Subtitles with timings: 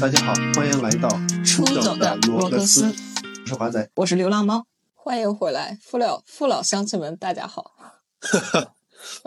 [0.00, 1.08] 大家好，欢迎来到
[1.44, 3.90] 出走的罗格斯，我是华仔。
[3.96, 4.64] 我是流浪猫。
[4.94, 7.72] 欢迎回来，父老父老乡亲们，大家好，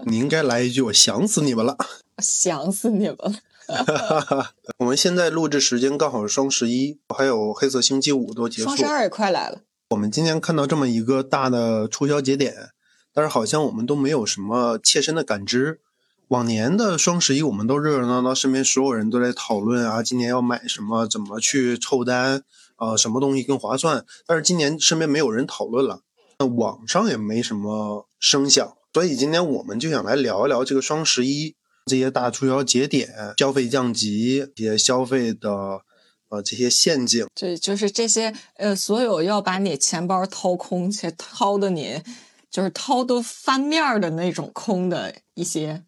[0.06, 1.78] 你应该来一句“我想死你们了
[2.20, 3.34] 想死你们了。”
[4.80, 8.78] 我们现在录制时间刚好是双十一，还有黑色星期五都结束双。
[8.78, 12.72] 十二也快来了，我们今天看到这么一个大的促销节点，
[13.14, 15.80] 但是好像我们都没有什么切身的感知。
[16.28, 22.44] 往年的双十一，我们都热热闹闹，身边所有人都在讨论啊，今年要买什么，怎么去凑单，
[22.78, 24.06] 呃，什么东西更划算。
[24.26, 26.02] 但是今年身边没有人讨论了，
[26.40, 31.56] 那网上也没什么声响，所以今天我们就想来聊一聊这个双十一
[31.86, 35.82] 这些大促销节点、消费降级、一些消费的
[36.30, 37.26] 呃这些陷阱。
[37.34, 42.02] 对，就是这些呃，所有要把你钱包掏空且掏的你
[42.50, 45.84] 就是掏都翻面儿的那种空的一些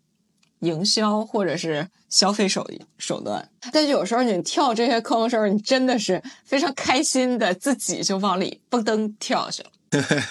[0.59, 2.65] 营销或者是消费手
[2.97, 3.49] 手段。
[3.73, 10.25] 但是有时候你跳这些坑的时候，你真的是非常开心的，自己就往里蹦噔跳下去了。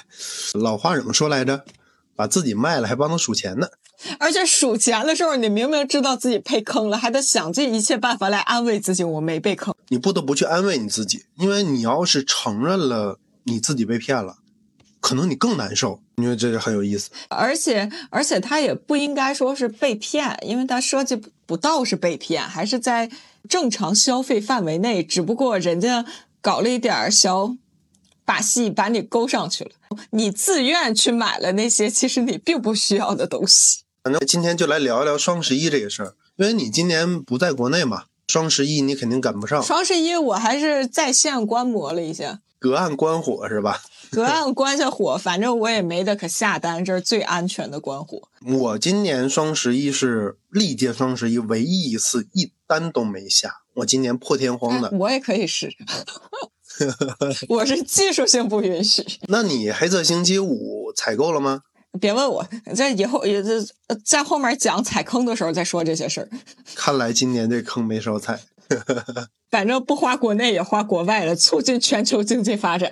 [0.59, 1.67] 老话怎么说来着？
[2.23, 3.67] 把自己卖了还帮他数钱呢。
[4.21, 9.75] 而且数钱的时候，你明明知道自己被坑了，还得想尽一切办法来安慰自己，我没被坑。
[9.89, 14.37] 你不得不去安慰你自己，因为你要是承认了你自己被骗了，
[15.01, 16.01] 可能你更难受。
[16.17, 17.11] 因为这个很有意思。
[17.29, 23.11] 而且而且他也不应该说是被骗，因为他设计不不到是被骗，还是在
[23.49, 26.05] 正常消费范围内，只不过人家
[26.41, 27.57] 搞了一点儿小
[28.25, 29.71] 把戏，把你勾上去了。
[30.11, 33.83] 你自愿去买了那些其实你并不需要的东西。
[34.05, 43.81] 反正今天就来聊一聊双十一这个事儿，因为你今年不在国内嘛，双十一你肯定赶不上，双十一我还是在线观摩了一下，隔岸观火是吧？
[44.11, 48.29] 隔岸观下火，反正我也没得可下单，这是最安全的观火。
[48.45, 54.91] 我今年双十一是历届双十一唯一一次一单都没下，我今年破天荒的。
[54.99, 55.73] 我也可以试，
[57.49, 59.05] 我是技术性不允许。
[59.29, 61.63] 那你黑色星期五采购了吗？
[62.01, 63.61] 别问我，这以后也这
[64.05, 66.29] 在后面讲踩坑的时候再说这些事儿。
[66.75, 68.41] 看来今年这坑没少踩。
[69.51, 72.91] 反正不花国内也花国外了，促进全球经济发展，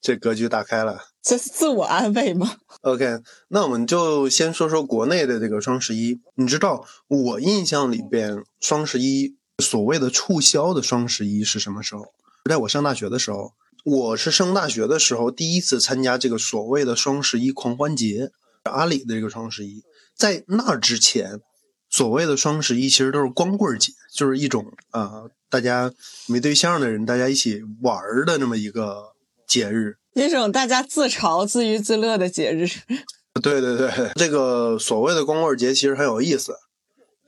[0.00, 1.08] 这格局打开了。
[1.22, 2.50] 这是自我安慰吗
[2.80, 3.18] ？OK，
[3.48, 6.18] 那我们就先说说国内的这个双十一。
[6.36, 12.14] 你知道我印象里边，双十一所谓的促销的双十一是什么时候？
[12.48, 13.52] 在我上大学的时候，
[13.84, 18.30] 我是上大学的时候第一次参加这个所谓的双十一狂欢节，
[18.64, 19.82] 阿里的这个双十一。
[20.16, 21.40] 在那之前，
[21.88, 25.92] 所谓的双十一其实都是光棍节，就是一种啊、呃大家
[26.28, 29.14] 没对象的人大家一起玩儿的那么一个
[29.48, 29.96] 节日。
[30.14, 32.68] 一种大家自嘲、自娱自乐的节日。
[33.42, 36.54] 对对对，这个所谓的光棍节其实很有意思，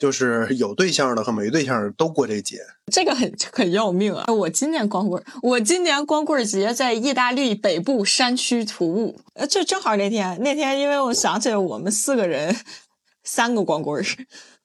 [0.03, 2.59] 就是有对象的和没对象的都过这节。
[2.93, 4.25] 这个很很要命啊！
[4.33, 12.57] 我今年光棍儿，我今年光棍儿节在意大利北部山区徒步，呃，就正好那天，那天因为我想起来我们四个人，
[13.23, 14.07] 三个光棍儿，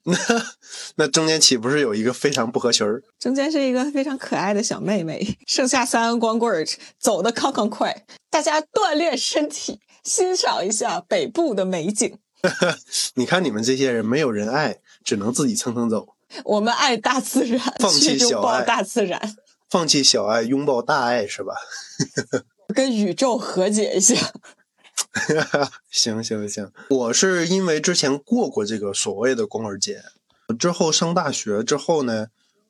[0.97, 3.03] 那中间岂不是有一个非常不合群儿？
[3.19, 6.65] 中间是一个非常可爱的小妹妹，剩下三个光棍儿
[6.99, 12.17] 走的康康快，大家锻炼身体，欣赏一下北部的美景。
[13.13, 14.77] 你看你们这些人没有人爱，
[15.07, 16.05] 只能自己蹭蹭走，
[16.43, 19.35] 我们爱大自然，放弃去拥抱小爱大自然，
[19.69, 21.53] 放弃小爱，拥抱大爱，是吧？
[22.75, 24.15] 跟宇宙和解一下。
[25.89, 30.03] 行行行，我是因为之前过过这个所谓的光棍节，
[30.59, 32.27] 之后上大学之后呢，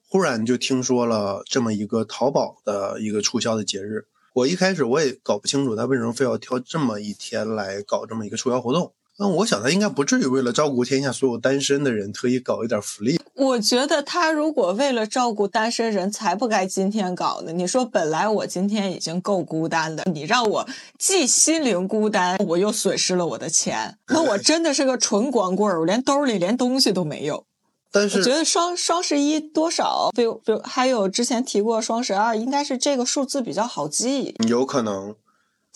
[0.08, 4.06] 忽然就听说了这么一个淘宝的一个促销的节日。
[4.34, 8.94] 我一开始我也搞不清楚他为什么非要挑这么一天来搞这么一个促销活动。
[9.19, 13.19] 那我想他应该不至于为了照顾天下所有单身的人，特意搞一点福利。
[13.33, 17.51] 我觉得他如果为了照顾单身人，才不该今天搞呢。
[17.51, 20.68] 你说本来我今天已经够孤单的，你让我
[21.00, 27.44] 既心灵孤单，我又损失了我的钱，那我真的是个纯光棍儿，我连兜里连东西都没有。
[27.92, 35.15] 但是我觉得双双十一多少，比如比如还有之前提过双十二，应该是这个数字比较好记，有可能，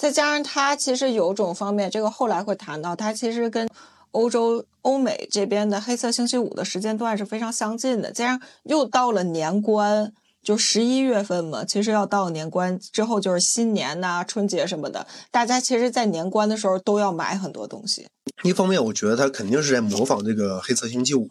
[0.01, 3.69] 再加上它其实有种方面，这个后来会谈到，它其实跟
[4.09, 8.11] 欧洲、欧美这边的黑色星期五的时间段是非常相近的。
[8.11, 10.11] 加上又到了年关，
[10.41, 18.07] 就十一月份嘛，其实要到年关之后就是新年呐、春节什么的，大家其实，在年关的时候都要买很多东西。
[18.41, 21.29] 一方面，我觉得他肯定是在模仿这个黑色星期五，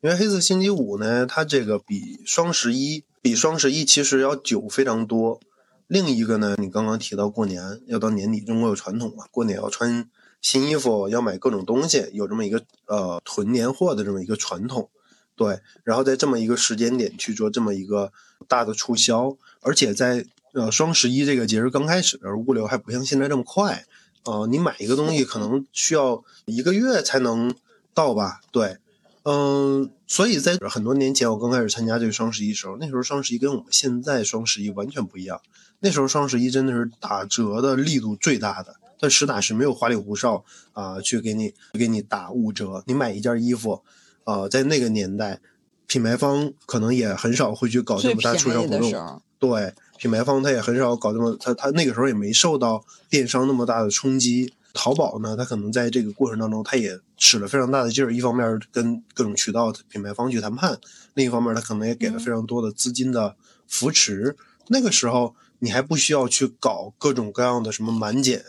[0.00, 5.38] 因为黑色星期五呢，它这个比双十一比双十一其实要久非常多。
[5.86, 10.08] 另一个呢，你刚刚提到过年要到年底，中国有传统嘛，过年要穿
[10.40, 14.90] 新衣服，要买各种东西，有这么一个呃囤年货的这么一个传统。
[15.34, 18.12] 对，然后在这么一个时间点去做这么一个
[18.46, 23.86] 大的促销，而且在呃双十一这个节日刚开始，物流还不像现在这么快，
[24.24, 27.54] 呃，你买一个东西可能需要一个月才能
[27.94, 28.42] 到吧？
[28.52, 28.76] 对，
[29.22, 35.40] 嗯，所以在很多年前我刚开始参加这个双十一时候，那时候双十一跟我们现在双十一完全不一样，
[35.82, 43.82] 那时候双十一真的是打折的力度最大的，但实打实没有花里胡哨啊、去给你给你打五折，你买一件衣服。
[44.24, 45.40] 呃，在那个年代，
[45.88, 49.20] 品牌方可能也很少会去搞这么大促销活动。
[49.40, 54.54] 对，品牌方他也很少搞这么，他他那个时候也没受到电商那么大的冲击。
[54.74, 58.10] 淘宝呢，它可能在这个过程当中，它也使了非常大的劲儿。
[58.10, 60.78] 一方面跟各种渠道品牌方去谈判，
[61.12, 63.36] 另一方面它可能也给了非常多的资金的
[63.68, 64.34] 扶持。
[64.68, 65.34] 那个时候
[65.64, 68.44] 你还不需要去搞各种各样的什么满减，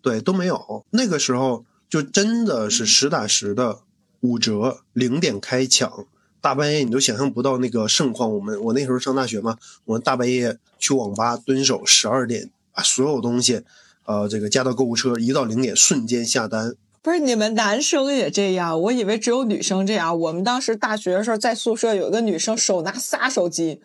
[0.00, 0.86] 对，都没有。
[0.88, 3.80] 那个时候就真的是实打实的
[4.20, 6.06] 五折、零点开抢，
[6.40, 8.32] 大半夜你都想象不到那个盛况。
[8.34, 13.60] 我们我那时候上大学嘛，我们大半夜去网吧蹲守十二点，把所有东西，
[14.06, 16.74] 呃，这个加到购物车，一到零点瞬间下单。
[17.02, 18.80] 不是你们男生也这样？
[18.80, 20.18] 我以为只有女生这样。
[20.18, 23.82] 我们当时大学的时候，在宿舍有一个女生手拿仨手机，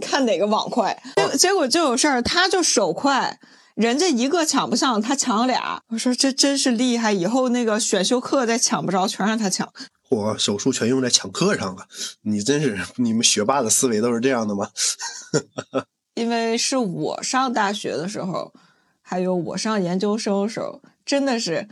[0.00, 3.38] 看哪个网快，结结果就有事儿，他就手快，
[3.74, 5.82] 人家一个抢不上，他抢俩。
[5.88, 9.72] 我说这真是厉害，以后那个选修课再抢不着，全让他抢。
[10.10, 11.86] 我手术全用在抢课上了，
[12.22, 14.70] 你真是你们学霸的思维都是这样的吗？
[16.14, 18.52] 因为是我上大学的时候，
[19.02, 21.68] 还有我上研究生的时候，真的是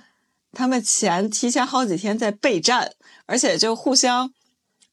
[0.52, 2.93] 他们前提前好几天在备战，
[3.26, 4.31] 而且就互相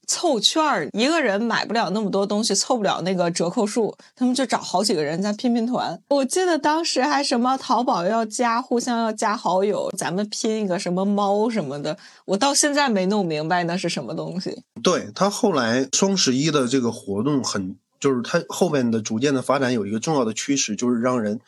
[0.06, 6.00] 凑券儿，一个人买不了那么多东西，凑不了那个折扣数，他们就找好几个人在拼拼团。
[6.08, 11.96] 我记得当时还什么淘宝要加，互相要加好友，咱们拼一个什么猫什么的，
[12.26, 14.62] 我到现在没弄明白那是什么东西。
[14.82, 21.40] 对他后来双十一的这个活动很，就是它后面的逐渐的发展有一个重要的趋势，就是让人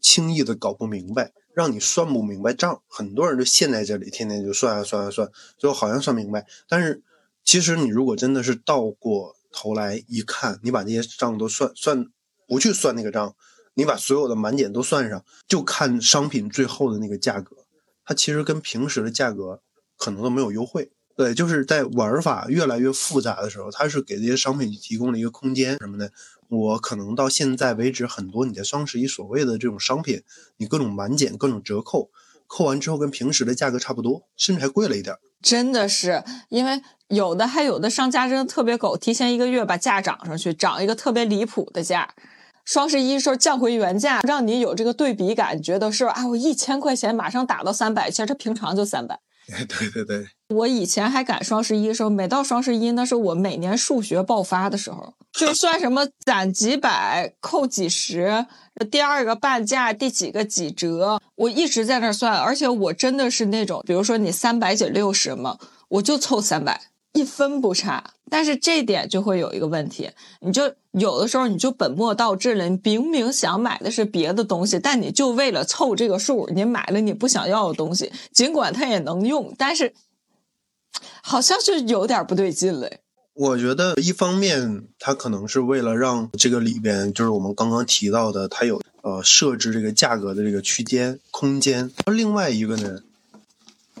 [0.00, 2.80] 轻易的搞不明白，让你算不明白账。
[2.88, 5.28] 很多人就陷在这里，天天就算啊算啊算，
[5.58, 7.02] 最后好像算明白，但是
[7.48, 12.04] 其实你如果真的是倒过头来一看，你把这些账都算算，
[12.46, 13.34] 不去算那个账，
[13.72, 17.56] 你把所有的满减都算上，就看商品最后的那个价格，
[18.04, 19.62] 它其实跟平时的价格
[19.96, 20.92] 可能都没有优惠。
[21.16, 26.12] 对，就是在玩法越来越复杂的时候，它是给这些商品提供了一个空间什么的。
[26.50, 30.22] 我可能到现在为止，很多你在双十一所谓的这种商品，
[30.58, 32.10] 你各种满减、各种折扣，
[32.46, 35.16] 扣完之后跟平时的价格差不多，甚至还贵了一点。
[35.42, 42.14] 真的是，因为有的还有的商家真的特别狗，提前一个月把价涨上去，涨一个特别离谱的价。
[42.64, 49.18] 双十一时候降回原价，让你有这个对比感，觉得是啊，我一千块钱马上打到三百，其实它平常就三百。
[49.66, 58.44] 对对对，我以前还赶双十一的时候，每到双十一，那是我每年数学爆发的时候，就算什么攒几百、扣几十，
[58.90, 65.56] 第二个半价，第几个几折，我一直在那算，而且我真的是那种，比如说你三百减六十嘛，
[65.90, 68.14] 我就凑三百，一分不差。
[68.28, 70.10] 但是这点就会有一个问题，
[70.40, 79.94] 你就有的时候你就本末倒置了，你明明想买的是别的东西，但你就为了凑这个数，你买了你不想要的东西，尽管它也能用，但是
[81.22, 82.90] 好像就有点不对劲了。
[83.38, 91.88] 我觉得一方面它可能是为了让这个里边，就是我们刚刚提到的，它有呃设置这个价格的这个区间空间。
[92.06, 92.98] 而另外一个呢，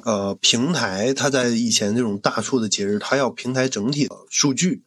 [0.02, 4.82] 呃，平台它在以前这种大促的节日，它要平台整体的数据。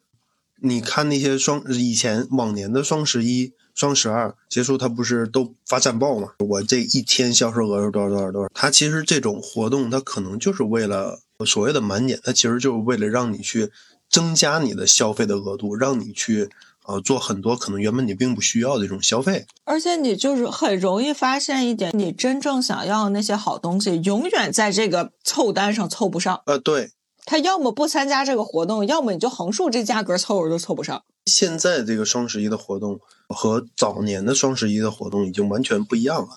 [0.60, 6.34] 你看那些双以前往年的双十一、双十二结束，它不是都发战报嘛？
[6.40, 8.50] 我这一天销售额是多少多少多少？
[8.54, 13.72] 它其实这种活动，它可能就是为了所谓的满减，它其实就是为了让你去
[14.12, 16.50] 增加你的消费的额度，让你去
[16.86, 19.46] 呃做很多可能原本你并不需要的这种消费。
[19.64, 26.42] 而且你就是很容易发现一点，你真正想要的那些好东西，永远在这个凑单上凑不上。
[26.46, 26.92] 呃，对，
[27.26, 31.04] 他要么不参加这个活动，要么你就横竖这价格凑合都凑不上。
[31.28, 33.00] 现在这个双十一的活动
[33.30, 36.30] 和早年的双十一的活动已经完全不一样了。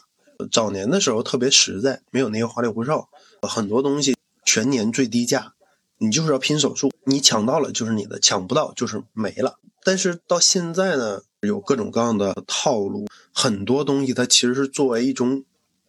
[0.52, 3.08] 早年的时候特别实在，没有那些花里胡哨，
[3.42, 4.14] 很多东西
[4.44, 5.54] 全年最低价，
[5.98, 9.58] 你就是要拼手速，你抢到了就是你的，抢不到就是没了。
[9.82, 15.44] 但是到现在呢，有各种各样的套路，很多东西它其实是作为一种，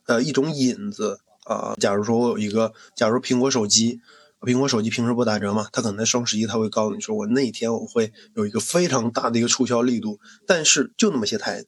[0.05, 1.75] 呃，一种引子啊。
[1.79, 4.01] 假如说我有一个，假如苹果手机，
[4.41, 11.63] 苹果手机平时不打折嘛，它可能在双十一它会告诉你说，我那一天我会有一个非常大的一个促销力度，但是就那么些台，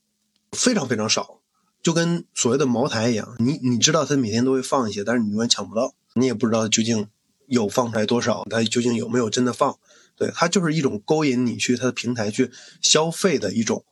[0.52, 1.40] 非常非常少，
[1.82, 7.08] 就跟所谓的茅台一样，你你知道它每天都会放一些，但是你永远抢不到，你也不知道究竟
[7.48, 9.76] 有放出来多少，它究竟有没有真的放。
[10.16, 12.52] 对，它就是一种勾引你去它的平台去
[12.82, 13.84] 消费的一种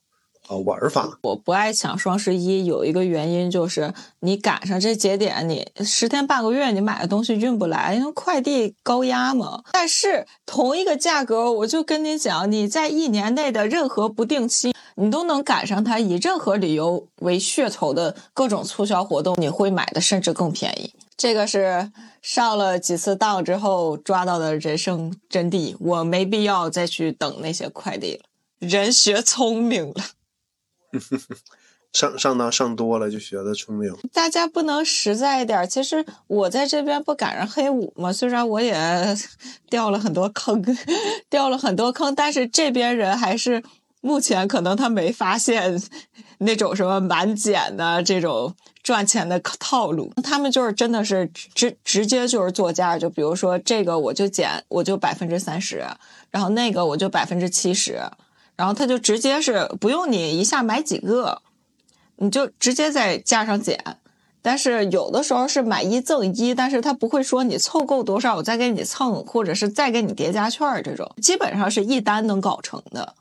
[0.48, 1.20] 呃玩法。
[1.22, 9.64] 我不爱抢双十一，有一个原因就是你赶上这节点，你十天半个月你买的东西运不来，因为快递高压嘛。
[9.72, 20.92] 但是同一个价格，我就跟你讲，你在一年内的任何不定期，你都能赶上它以任何理由为噱头的各种促销活动，你会买的甚至更便宜。
[21.25, 21.91] 这个是
[22.22, 28.25] 上了几次当之后抓到的人生真谛，我没必要再去等那些快递了。
[28.60, 29.96] 人学聪明了，
[31.91, 33.91] 上上当上多了就学的聪明。
[34.13, 35.67] 大家不能实在一点。
[35.67, 38.75] 其实我在这边不赶上黑五嘛，虽然我也
[39.67, 40.63] 掉了很多坑，
[41.27, 43.63] 掉了很多坑，但是这边人还是
[44.01, 45.82] 目前可能他没发现
[46.39, 48.54] 那种什么满减的这种。
[48.86, 51.25] 赚钱的套路，他们就是真的是
[51.56, 55.84] 直直接就是做价，就比如说这个我就减我就百分之三十，
[56.30, 58.00] 然后那个我就百分之七十，
[58.56, 61.42] 然后他就直接是不用你一下买几个，
[62.18, 63.98] 你就直接在价上减。
[64.44, 73.15] 但是有的时候是买一赠一，但是他不会说你凑够多少我再给你蹭，或者是再给你叠加券这种，基本上是一单能搞成的。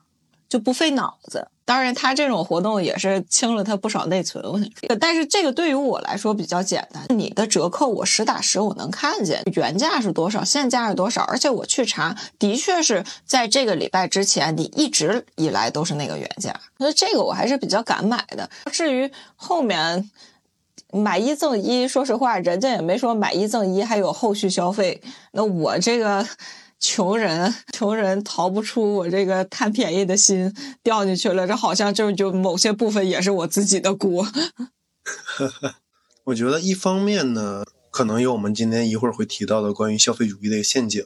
[0.55, 4.41] 就不费脑子，当然他这种活动也是清了他不少内存。
[4.45, 18.49] 我想说但是这个对于我来说比较简单，你的折扣我实打实我能看见原价是多少，现价是多少，而且我去查，的确是在这个礼拜之前，你一直以来都是那个原价，所以这个我还是比较敢买的。
[18.71, 20.09] 至于后面
[20.93, 26.25] 买一赠一，说实话，人家也没说买一赠一还有后续消费，那我这个。
[26.85, 31.47] 穷人， 穷人逃不出我这个贪便宜的心，掉进去了。
[31.47, 34.29] 这好像就就某些部分也是我自己的锅。
[36.25, 41.03] 我觉得一方面呢，可能有我们今天一会儿会提到的关于消费主义的一个陷阱，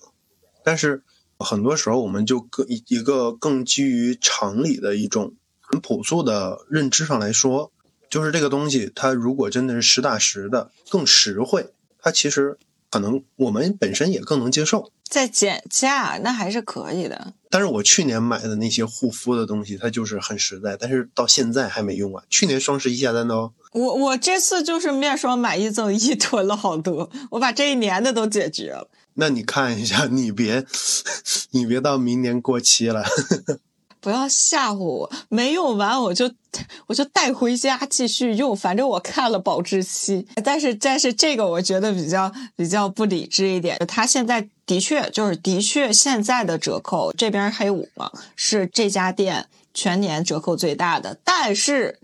[0.65, 1.05] 但是
[1.39, 7.71] 很多时候我们就更一个更基于常理的一种很朴素的认知上来说，
[8.11, 12.59] 就是这个东西它如果真的是实打实的更实惠，它其实
[12.91, 14.91] 可能我们本身也更能接受。
[15.09, 22.23] 再减价那还是可以的，但是我去年买的那些护肤的东西，它就是很实在，但是到现在还没用完。
[22.29, 23.53] 去年双十一下单的哦。
[23.73, 28.88] 我我这次就是面霜买一赠一，囤了好多，我把这一年的都解决了。
[29.15, 30.65] 那你看一下，你别，
[31.50, 33.05] 你别到明年过期了。
[34.09, 36.33] 不要吓唬我，没用完我就
[36.87, 40.27] 我就带回家继续用，反正我看了保质期。
[40.43, 51.99] 但是但是这个我觉得比较比较不理智一点，他现在的确就是的确现在的折扣这边黑五嘛，是这家店全年折扣最大的，但是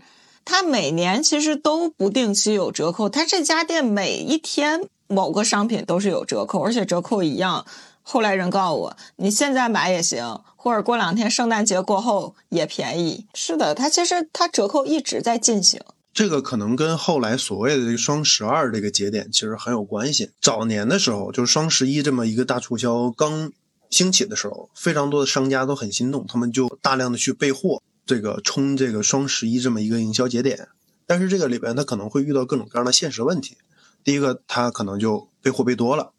[0.45, 7.65] 他每年其实都不定期有折扣，他这家店每一天某个商品都是有折扣，而且折扣一样。
[8.07, 13.25] 后来人告诉我，你现在买也行，或者过两天圣诞节过后也便宜。
[13.33, 15.81] 是的，它其实它折扣一直在进行。
[16.13, 20.29] 这个可能跟后来所谓的这个双十二这个节点其实很有关系。
[20.39, 23.51] 早年的时候，就是双十一这么一个大促销刚
[23.89, 30.69] 兴起的时候，非常多的商家都很心动，他们就大量的去备货，这个冲这个双十一这么一个营销节点。
[31.07, 33.57] 但是这个里边它可能会遇到各种各样的现实问题。
[34.03, 36.11] 第一个，它可能就备货备多了。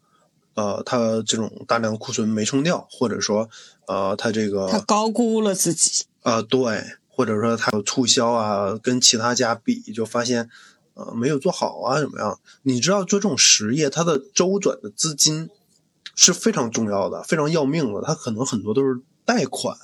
[0.57, 3.47] 呃，他这种大量库存没冲掉，或者说，
[3.85, 10.49] 呃，他这个他高估了自己啊，对，或者说他有促销啊，跟其他家比就发现，
[10.95, 12.39] 呃，没有做好啊，怎么样？
[12.63, 15.47] 你知道做这种实业，它的周转的资金
[16.15, 18.01] 是非常重要的，非常要命的。
[18.01, 19.77] 他可能很多都是贷款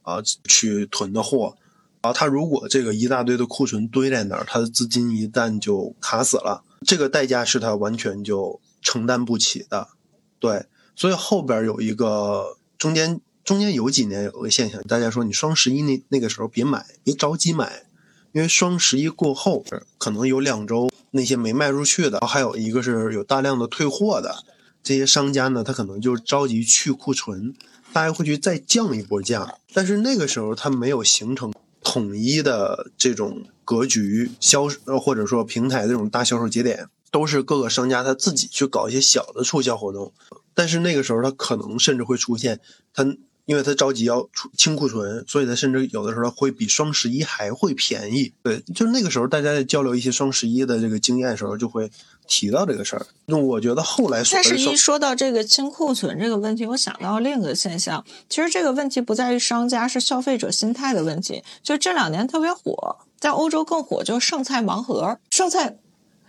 [0.00, 1.56] 啊去囤的货
[2.00, 9.88] 啊，他如果这个一大堆的库存堆在那儿，他的资金一旦就卡死了，这个代价是他完全就承担不起的。
[10.38, 17.84] 对，所以后边有一个中间中间有几年有个现象，大家说你双十一那那个时候别买，别着急买，
[18.32, 19.64] 因为双十一过后
[19.98, 24.44] 可能有两周那些没卖出去的，还有一个是有大量的退货的
[24.82, 27.54] 这些商家呢，他可能就着急去库存，
[27.92, 31.52] 大家会去再降一波价，但是那个时候他没有形成
[31.82, 34.68] 统一的这种格局销
[35.00, 36.88] 或者说平台这种大销售节点。
[37.10, 40.12] 都是各个商家他自己去搞一些小的促销活动，
[40.54, 42.60] 但是那个时候他可能甚至会出现
[42.92, 43.16] 他。
[43.46, 48.32] 因为他着急要出清库存，所以他甚至有的时候会比双十一还会便宜。
[48.42, 51.88] 对，就是那个时候大家在交流一些双十一的这个经验的时候，就会
[52.26, 53.06] 提到这个事儿。
[53.26, 61.44] 那我觉得后来，双十一说到这个清库存这个问题，我想到另一个现象，其实这个问题不在于商家，是消费者心态的问题。
[61.62, 65.78] 就这两年特别火，在欧洲更火，就是剩菜盲盒，剩菜。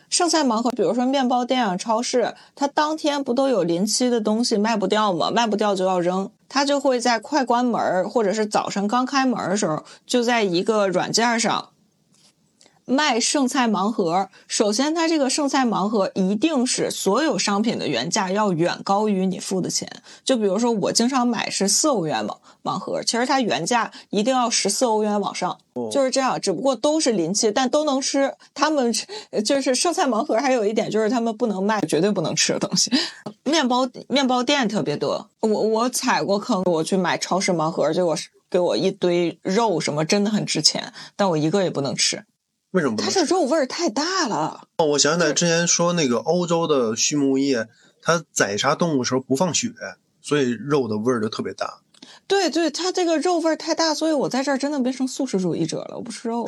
[0.09, 5.29] 剩菜盲盒，比如说面包店啊、超市，它当天不都有临期的东西卖不掉吗？
[5.29, 11.69] 卖不掉就要扔，它就会在快关门或者是早上刚开门的时候，就在一个软件上。
[12.89, 19.85] 卖剩菜盲盒，首先它这个剩菜盲盒一定是所有商品的原价要远高于你付的钱。
[20.23, 25.57] 就比如说我经常买是四欧元盲盲盒，其实它原价一定要十四欧元往上，
[25.91, 26.39] 就是这样。
[26.39, 28.33] 只不过都是临期，但都能吃。
[28.53, 28.93] 他们
[29.43, 32.89] 就是剩菜盲盒，还有一点就是他们不能卖绝对不能吃的东西。
[33.43, 42.23] 面包面包店特别多，我我踩过坑，我去买超市盲盒，结果是给我一堆肉什么，真的很值钱，但我一个也不能吃。
[42.71, 42.97] 为什么？
[42.97, 44.67] 它这肉味儿太大了。
[44.77, 47.67] 哦，我想起来之前说那个欧洲的畜牧业，
[48.01, 49.71] 它宰杀动物时候不放血，
[50.21, 51.81] 所以肉的味儿就特别大。
[52.27, 56.45] 对对，它这个肉味儿太大，所以我在这儿真的变成素食主义者了，我不吃肉。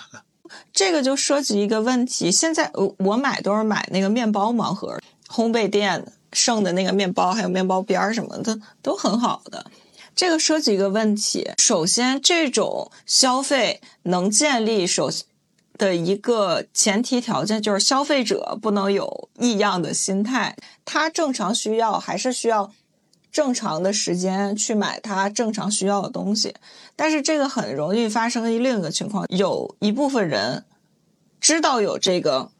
[0.72, 4.98] 这个就涉及一个问题，现在我我买都是买那个面包盲盒，
[5.28, 9.66] 烘焙店剩的那个面包，还有面包边儿什么的都很好的。
[10.14, 15.10] 这个涉及一个问题，首先这种消费能建立首。
[15.78, 22.72] 的一个前提条件就是消费者不能有异样的心态，他正常需要还是需要
[23.30, 26.54] 正常的时间去买他正常需要的东西。
[26.96, 30.64] 但是这个很容易发生另一个情况，有一部分人
[31.40, 32.50] 知道有这个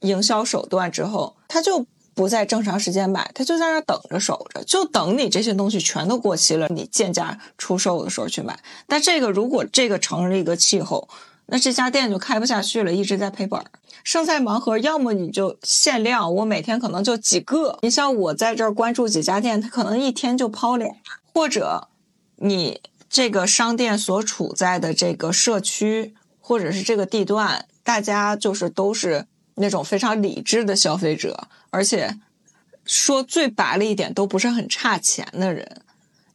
[0.00, 8.58] 营销手段之后，他就不在正常时间买，他就在那等着守着，就等你这些东西全都过期了，你贱价出售的时候去买。
[8.86, 11.08] 但这个如果这个成了一个气候。
[11.46, 13.66] 那这家店就开不下去了，一直在赔本儿。
[14.02, 17.78] 剩菜盲盒，要么你就限量，我每天可能就几个。
[17.82, 20.90] 你像我在这儿关注几家店，他可能一天就抛俩。
[21.32, 21.88] 或者，
[22.36, 29.26] 你这个商店所处在的这个社区或者是这个地段，大家就是都是
[29.56, 32.18] 那种非常理智的消费者，而且
[32.84, 35.82] 说最白了一点，都不是很差钱的人，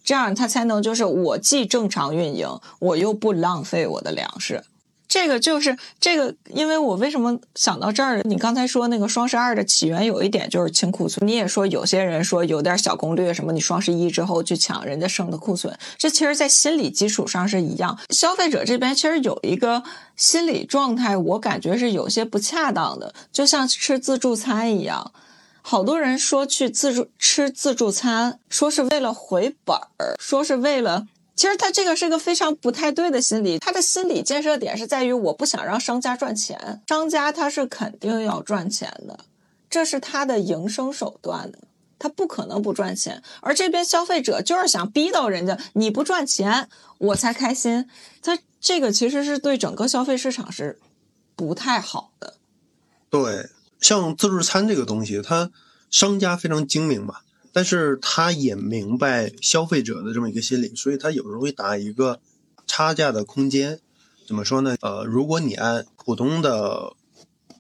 [0.04, 2.48] 这样他才能就是我既正常运营，
[2.80, 4.63] 我又不浪费我的粮食。
[5.10, 8.22] 这个就是这个，因为我为什么想到这儿？
[8.24, 17.98] 你刚才说那个双十二的起源有一点就是清库存，你也说有些人说有点小攻略，什么你双十一之后去抢人家剩的库存，这其实在心理基础上是一样。
[18.12, 19.84] 消费者这边其实有一个
[20.15, 25.12] 心理状态，我感觉是有些不恰当的，就像吃自助餐一样，
[25.63, 31.08] 好多人说去自助吃自助餐，说是为了回本儿，说是为了。
[31.39, 39.17] 其实他这个是个非常不太对的心理，他的心理建设点是在于我不想让商家赚钱，商家他是肯定要赚钱的，
[39.69, 41.60] 这是他的营生手段的，
[41.97, 43.23] 他不可能不赚钱。
[43.39, 47.88] 而这边消费者就是想逼到人家，你不赚钱我才开心，
[48.21, 50.78] 他这个其实是对整个消费市场是
[51.38, 52.36] 不太好的。
[53.10, 53.47] 对，
[53.80, 55.52] 像自助餐这个东西，它
[55.89, 57.19] 商家非常精明嘛。
[57.52, 62.20] 但是他也明白消费者的这么一个心理，所以他有时候会打一个
[62.68, 63.80] 差价的空间。
[64.28, 64.76] 怎么说呢？
[64.82, 66.94] 呃，如果你按普通的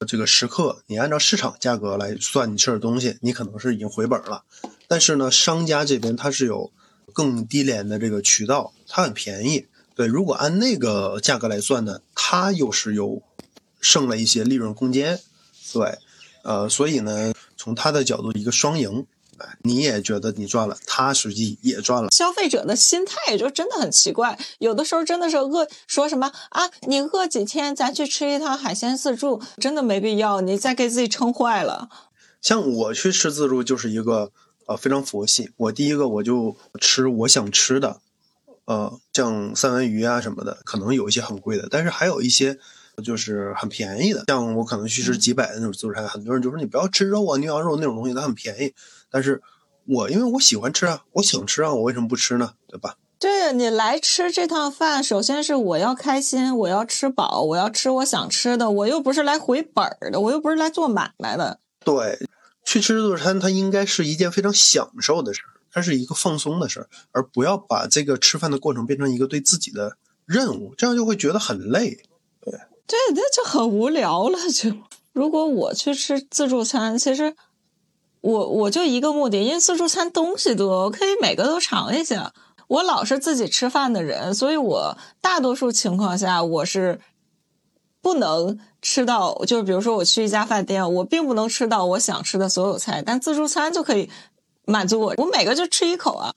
[0.07, 4.43] 这个食客，你按照市场价格来算你吃的东西，你可能是已经回本了。
[4.87, 6.71] 但是呢，商家这边他是有
[7.11, 9.65] 更低廉的这个渠道，它很便宜。
[9.95, 13.23] 对，如果按那个价格来算呢，他又是有
[13.81, 15.19] 剩了一些利润空间。
[15.73, 15.97] 对，
[16.43, 19.07] 呃，所以呢，从他的角度，一个双赢。
[19.63, 22.09] 你也觉得你赚了，他实际也赚了。
[22.11, 31.89] 消费者的心态就真的很奇怪，有的时候真的是饿，说什么啊，你饿几天，咱去吃一趟海鲜自助，真的没必要，你再给自己撑坏了。
[32.41, 34.31] 像我去吃自助就是一个
[34.65, 37.99] 呃非常佛系，我第一个我就吃我想吃的，
[38.65, 42.57] 呃，像三文鱼啊什么的，可能有一些很贵的，但是还有一些
[43.03, 48.73] 就是很便宜的，像我可能去吃几百的那种自助餐，很多人就说你不要吃肉啊，牛羊肉那种东西，它很便宜。
[49.09, 49.41] 但是，
[49.85, 52.53] 我因为我喜欢吃啊，我想吃啊，我为什么不吃呢？
[52.67, 52.95] 对吧？
[53.19, 61.59] 对你来吃这趟饭，首先是我要开心，我要吃饱，我要吃我想吃的，我又不是来回本儿的，我又不是来做买卖的。
[61.83, 62.17] 对，
[62.63, 72.01] 去吃自助餐，它应该是一件非常享受的事儿，它是一个放松的事儿，而不要把这个吃饭的过程变成一个对自己的任务，这样就会觉得很累。
[72.39, 72.53] 对，
[72.87, 74.37] 对，那就很无聊了。
[74.53, 74.71] 就
[75.11, 77.35] 如果我去吃自助餐，其实。
[78.21, 82.33] 我我就一个目的，因为自助餐东西多，我可以每个都尝一下。
[82.67, 86.99] 我老是自己吃饭的人，所以我大多数情况下我是
[88.01, 94.09] 不能吃到，就是比如说我去一家饭店，我并不能吃到我想吃的所有菜，但自助餐就可以
[94.65, 96.33] 满足我，我每个就吃一口啊。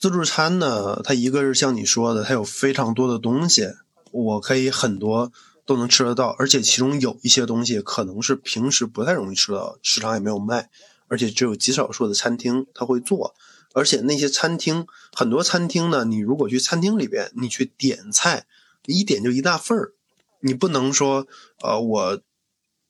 [0.00, 3.68] 自助餐呢，它一个是像你说的，它有非常多的东西，
[4.10, 5.30] 我可以很多
[5.64, 10.68] 都能吃得到，而且其中有一些东西可能是平时不太容易吃到，市场也没有卖，
[11.08, 13.34] 而且只有极少数的餐厅他会做，
[13.74, 18.46] 而且那些餐厅很多餐厅呢，你如果去餐厅里边，你去点菜，
[18.86, 19.92] 一点就一大份儿，
[20.40, 21.26] 你不能说
[21.62, 22.20] 呃我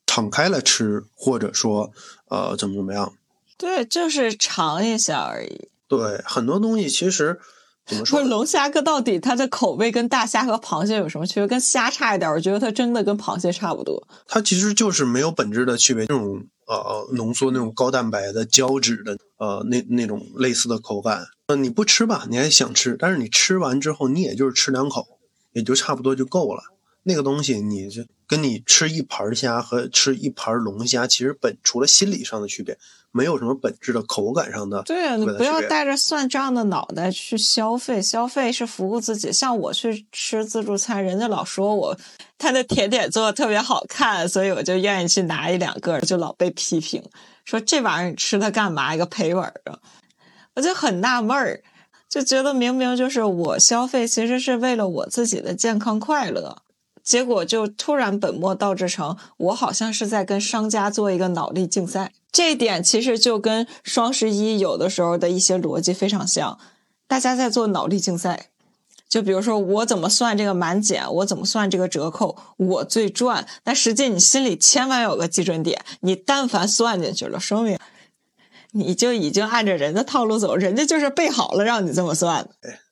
[0.05, 1.91] 敞开了吃，或者说
[2.29, 3.13] 呃怎么怎么样，
[3.57, 5.69] 对，就是尝一下而已。
[5.87, 7.39] 对，很多东西其实
[7.85, 8.27] 怎么说不？
[8.27, 11.47] 龙虾哥到底它的口味跟大虾和螃蟹有什么区别？
[11.47, 14.07] 跟虾差一点，我觉得它真的跟螃蟹差不多。
[14.27, 21.25] 它其实就是没有本质的区别，这种呃浓缩那种高蛋白的胶质的呃那那种类似的口感。
[21.47, 25.07] 呃，你不吃吧，你还想吃，但是你吃完之后，你也就是吃两口，
[25.53, 26.61] 也就差不多就够了。
[27.03, 32.77] 那个东西，你就跟你吃一盘虾和吃一盘龙虾，其实本除了心理上的区别，
[33.17, 34.83] 没有什么本质的口感上的。
[34.83, 39.33] 对啊，你不要带着算账的脑袋去消费，消费是服务自己。
[39.33, 41.97] 像我去吃自助餐，人家老说我
[42.37, 47.03] 他的甜点做的特别好看，所以我就愿意去拿一两个，就老被批评
[47.43, 48.93] 说这玩意儿你吃它干嘛？
[48.93, 49.79] 一个赔本啊！
[50.53, 51.61] 我就很纳闷儿，
[52.07, 56.57] 就觉得明明就是我消费，其实是为了我自己的健康快乐。
[57.07, 62.11] 结果就突然本末倒置成，我好像是在跟商家做一个脑力竞赛。
[62.33, 66.59] 这一点其实就跟双十一有的时候的一些逻辑非常像，
[67.07, 68.47] 大家在做脑力竞赛。
[69.07, 73.47] 就比如说我怎么算这个满减，我怎么算这个折扣，我最赚。
[73.63, 77.79] 但实际你心里千万有个基准点，你但凡算进去了，说明
[78.71, 82.49] 你就已经按着人的套路走，人家就是备好了让你这么算。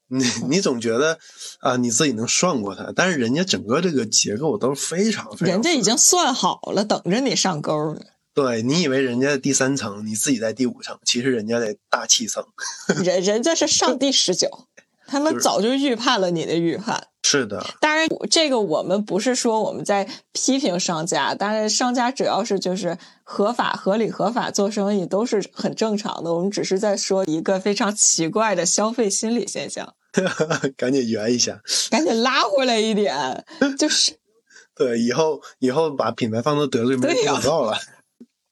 [0.07, 1.17] 你你总觉得
[1.59, 8.01] 啊、你自己能算过它，但是人家整个这个结构都是非常非常，人家已经算好了，等着你上钩呢。
[8.35, 12.45] 对你以为人家在第三层，你自己在第五层，其实人家在大气层。
[13.01, 14.67] 人人家是上帝视角，
[15.07, 17.07] 他们早就预判了你的预判。
[17.27, 26.31] 是的，当然，这个我们不是说我们在批评商家，当然商家只要是就是合法、合理、合法做生意都是很正常的。
[26.35, 29.95] 我们只是在说一个非常奇怪的消费心理现象，
[30.77, 31.59] 赶紧圆一下。
[31.89, 33.43] 赶紧拉回来一点，
[33.75, 34.13] 就是
[34.77, 37.77] 对，以后以后把品牌方都得罪没人对呀做广告了。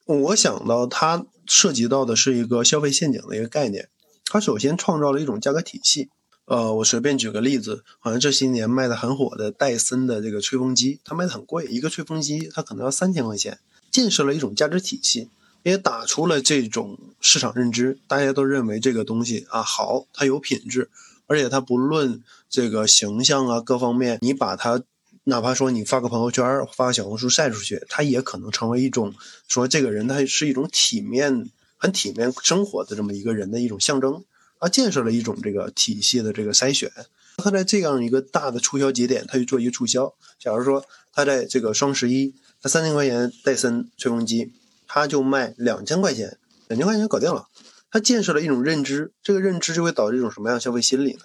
[0.08, 3.88] 我想到它涉及到的是一个消费陷阱的一个概念，
[4.26, 6.10] 它首先创造了一种价格体系。
[6.46, 15.30] 呃，我随便举个例子，好像这些年卖的很火的戴森的这个吹风机，它卖的很贵，一个吹风机它可能要三千块钱，建设了一种价值体系，
[15.64, 20.90] 也打出了这种市场认知，大家都认为这个东西啊好，它有品质，
[21.28, 24.84] 而且它不论这个形象啊各方面，你把它
[25.24, 29.14] 哪怕说你发个朋友圈、发个小红书晒出去，它也可能成为一种
[29.48, 34.26] 说这个人他是一种体面、很体面生活的这么一个人的一种象征。
[34.64, 36.90] 它建设了一种这个体系的这个筛选。
[37.36, 40.16] 它在这样一个大的促销节点，它去做一个促销。
[40.40, 44.54] 假如说它在这个双十一，它三千块钱戴森吹风机，
[44.88, 46.38] 它就卖两千块钱，
[46.70, 47.50] 两千块钱搞定了。
[47.92, 51.24] 它建设了一种认知，这个认知就会导致一种什么样的消费心理呢？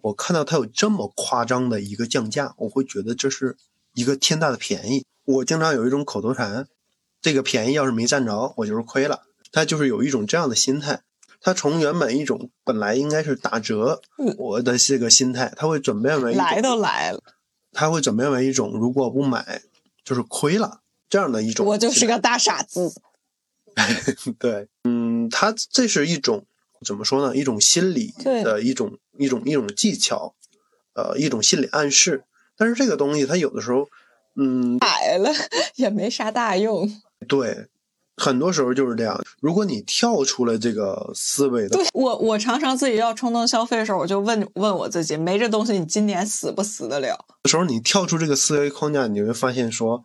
[0.00, 3.56] 我看到它有这么夸张的一个降价，我会觉得这是
[3.94, 5.04] 一个天大的便宜。
[5.24, 6.66] 我经常有一种口头禅，
[7.22, 9.22] 这个便宜要是没占着，我就是亏了。
[9.52, 11.02] 它就是有一种这样的心态。
[11.46, 17.22] 它从原本一种本来应该是打折嗯我的这个心态，他会转变为来都来了，
[17.70, 19.62] 他会转变为一种如果不买
[20.02, 21.64] 就是亏了这样的一种。
[21.64, 22.92] 我就是个大傻子。
[24.40, 26.44] 对，嗯，他这是一种
[26.84, 27.36] 怎么说呢？
[27.36, 30.34] 一种心理的一种一种一种技巧，
[30.94, 32.24] 呃，一种心理暗示。
[32.56, 33.86] 但是这个东西它有的时候，
[34.34, 35.30] 嗯，买了
[35.76, 36.90] 也没啥大用。
[37.28, 37.68] 对，
[38.16, 39.22] 很多时候就是这样。
[39.40, 47.24] 如果你跳出了这个思维的对我，我常常自己要冲动消费的时候，我就问问我自己，没这东西，你今年死不死得了？
[47.44, 50.04] 有时候，你跳出这个思维框架，你会发现说，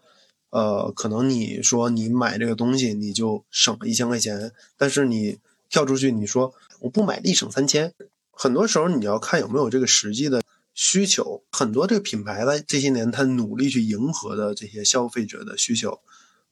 [0.50, 7.93] 呃，可能你说你买这个东西你就省了一千块钱，但是你跳出去，你说我不买立省三千，
[8.32, 10.41] 很多时候你要看有没有这个实际的
[10.74, 11.43] 需求。
[11.52, 16.00] 很多这个品牌在这些年，他努力去迎合的这些消费者的需求，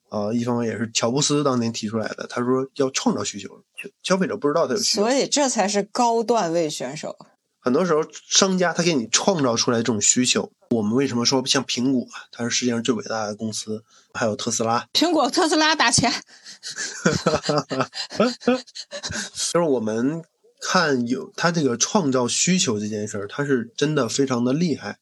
[0.10, 5.04] 啊、一方面也是乔布斯当年提出来的，他说要创造需求，消消费者不知道他有需求。
[5.04, 7.16] 所以这才是高段位选手。
[7.62, 10.52] 很多时候商家他给你创造出来这种需求。
[10.70, 16.12] 我们为什么说像苹果，它是世界上最伟大的公司，还有特斯拉，苹果、特斯拉打钱，
[18.46, 20.24] 就是我们
[20.62, 25.00] 看有它这个创造需求这件事儿，它是真的非常的厉害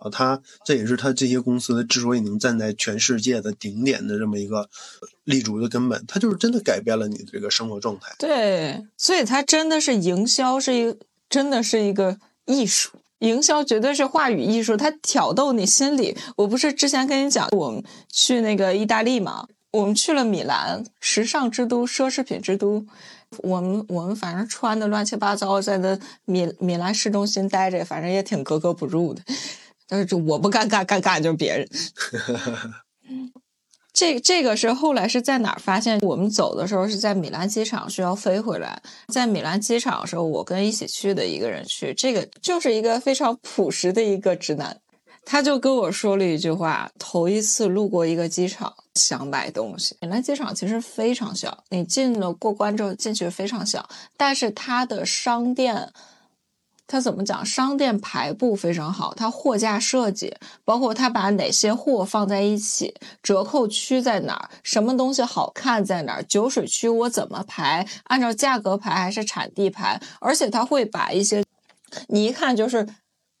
[0.00, 0.10] 啊！
[0.10, 4.68] 它这也是它这些公司之所以能站在全世界的顶点的这么一个
[5.24, 8.12] 立足的根本，它就是真的改变了你的这个生活状态。
[8.18, 10.96] 对，所以它真的是营销，是一
[11.28, 12.90] 真的是一个艺术。
[13.20, 16.16] 营销绝对是话语艺术，它挑逗你心理。
[16.36, 22.86] 我不是之前跟你讲，我们去那个意大利嘛，我们去了米兰，时尚之都，奢侈品之都。
[23.42, 29.22] 我们我们反正穿的乱七八糟，在那米米兰市中心待着，反正也挺格格不入的。
[29.90, 31.68] 但是就我不尴尬，尴尬就是别人。
[33.92, 35.98] 这这个是后来是在哪儿发现？
[35.98, 44.80] 我们走的时候是在米兰机场需要飞回来，在米兰机场的时候，我跟一起去的一个人去，这个就是一个非常朴实的一个直男，
[45.24, 49.96] 他就跟我说了一句话：头一次路过一个机场，想买东西。
[50.00, 55.92] 米兰机场其实非常小，你进了过关之后进去非常小，但是它的商店。
[56.90, 57.46] 他怎么讲？
[57.46, 71.44] 商店排布非常好，它货架设计，包括他把哪些货放在一起，折扣区在哪儿，什么东西好看在哪儿，酒水区我怎么排，按照价格排还是产地排，而且他会把一些
[72.08, 72.88] 你一看就是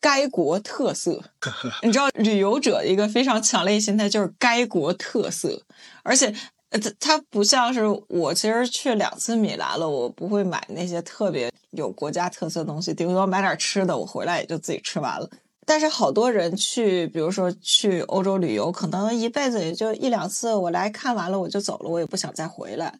[0.00, 1.20] 该国特色，
[1.82, 5.62] 你知道旅游者一个非常强烈心态就是该国特色，
[6.04, 6.32] 而且。
[6.70, 15.28] 呃，它它不像是我，其实去两次米兰了，我不会买那些特别有国家特色的东西，顶多买点吃的，我回来也就自己吃完了。
[15.66, 22.98] 但是好多人去，比如说去欧洲旅游，可能一辈子也就一两次，我来看完了我就走了，我也不想再回来。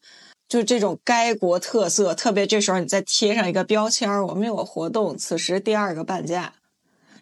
[0.49, 6.55] 就这种该国特色，特别这时候你再贴上一个标签我们有活动，此时第二个半价，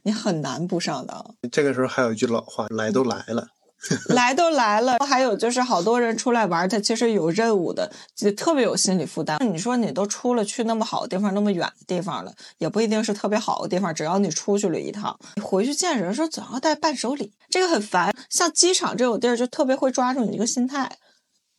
[0.02, 1.34] 你很难不上当。
[1.52, 3.48] 这个时候还有一句老话，来都来了。
[4.10, 9.38] 来都来了，还有就是好多人出来玩，他其实有任务的，就特别有心理负担。
[9.52, 13.94] 你说你都出了去那么好的地方，那么远的地方了，也不一定是特别好的地方。
[13.94, 18.14] 只要你出去了一趟，你回去见人说总要带伴手礼，这个很烦。
[18.28, 20.96] 像机场这种地儿，就特别会抓住你这个心态。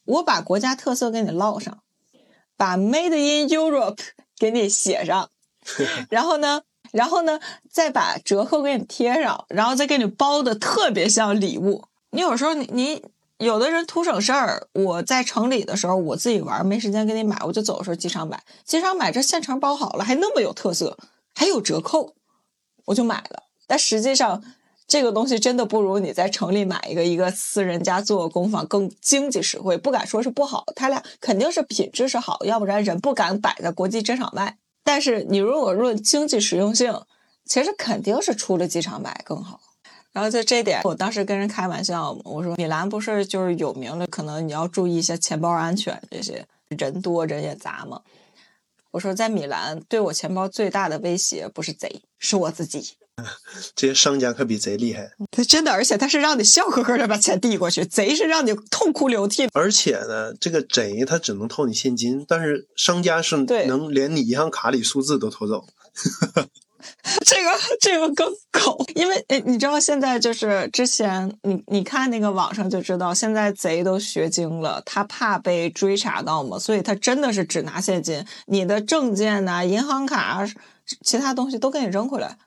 [0.05, 1.79] 我把国家特色给你烙上，
[2.58, 3.99] 把 Made in Europe
[4.38, 5.29] 给你写上，
[6.10, 7.39] 然后呢，然后呢，
[7.71, 11.86] 再把折扣给你贴上，然后再给你包的特别像礼物。
[12.12, 13.04] 你有时候你你
[13.38, 20.98] 有的人图省事儿，我在城里的时候我自己玩没时间给你买，我就走的时候机场买，机场买这现成包好了，还那么有特色，
[21.34, 22.15] 还有折扣，
[22.86, 23.43] 我就买了。
[23.67, 24.43] 但实际上
[24.88, 34.58] 这个东西真的不如你在城里买一个一个私人家做工坊更经济实惠，不敢说是不好，他俩肯定是品质是好，要不然人不敢摆在国际机场卖。
[34.84, 37.04] 但是你如果论经济实用性，
[37.45, 39.62] 其实肯定是出了机场买更好。
[40.12, 48.02] 然后就这点，我当时跟人开玩笑嘛，我说米兰不是就是有名的，可能你要注意一下钱包安全，这些人多人也杂嘛。
[48.91, 52.95] 我说在米兰对我钱包最大的威胁不是贼，是我自己。
[53.76, 59.48] 这些商家可比贼厉害，他真的，而且他是让你笑呵呵的把钱递过去，贼是让你痛哭流涕。
[59.54, 65.65] 而且呢，这个贼他只能偷你现金，但是商家是能连你银行卡里数字都偷走。
[67.26, 80.50] 这个这个更狗，因为诶，你知道现在就是之前你你看那个网上就知道，现在贼都学精了，他怕被追查到嘛，所以他真的是只拿现金，你的证件呐、银行卡、啊
[81.04, 82.38] 其他东西都给你扔回来。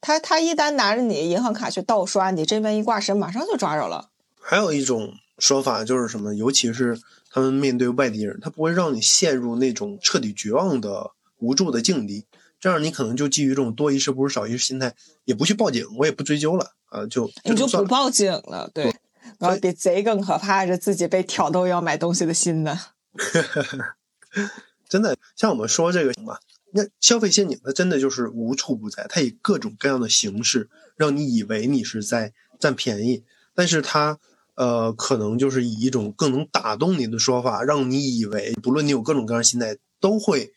[0.00, 4.10] 他他一旦拿着你银行卡去盗刷，你这边一挂失，马上就抓着了。
[4.40, 6.96] 还有一种说法就是什么，尤其是
[7.30, 12.24] 他们面对外地人，他不会让你陷入那种彻底绝望的无助的境地。
[12.60, 14.94] 这样你可能就基于这种多一事不如少一事心态，
[15.24, 18.92] 也不去报警，我也不追究了啊，就你就不报警了，对。
[19.38, 22.76] 然后比贼更可怕是自己被挑逗要买东西的心呢。
[24.88, 26.38] 真的，像我们说这个什么，
[26.72, 33.22] 那消费陷阱它真的就是无处不在，它以各种各样的形式让你以为你是在占便宜，
[33.54, 34.18] 但是它
[34.54, 40.52] 呃可能就是以一种更能打动你的说法，让你以为不论你有各种各样的心态都会。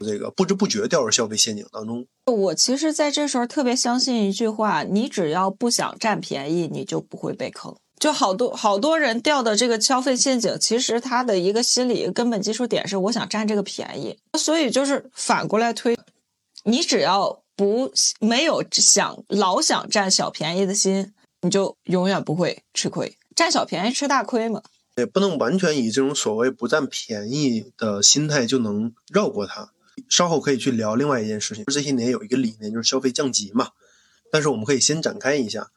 [0.00, 2.06] 这个不知不觉掉入消费陷阱当中。
[2.26, 7.76] 我其实在这时候特别相信一句话：你只要不想占便宜，你就不会被坑。
[7.98, 14.18] 就好多好多人掉的这个消费陷阱，其实他的一个心理根本基础点是我想占这个便宜。
[14.36, 15.96] 所以就是反过来推，
[16.64, 23.16] 你只要不没有想老想占小便宜的心，你就永远不会吃亏。
[23.36, 24.62] 占小便宜吃大亏嘛。
[24.96, 29.70] 也不能完全以这种所谓不占便宜的心态就能绕过它。
[30.08, 31.64] 稍后可以去聊另外一件事情。
[31.66, 33.70] 这些年有一个理念就是消费降级嘛，
[34.30, 35.70] 但是我们可以先展开一下。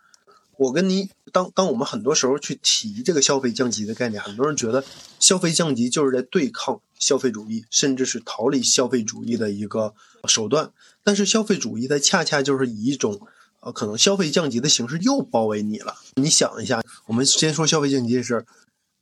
[0.58, 4.86] 我跟你当当我们很多时候去提这个消费降级的概念，很多人觉得
[5.20, 9.94] 消费降级就是在对抗消费主义，甚至是逃离消费主义的一个
[10.28, 10.72] 手段。
[11.04, 13.20] 但是消费主义它恰恰就是以一种
[13.60, 15.98] 呃可能消费降级的形式又包围你了。
[16.16, 18.46] 你想一下，我们先说消费降级的事儿。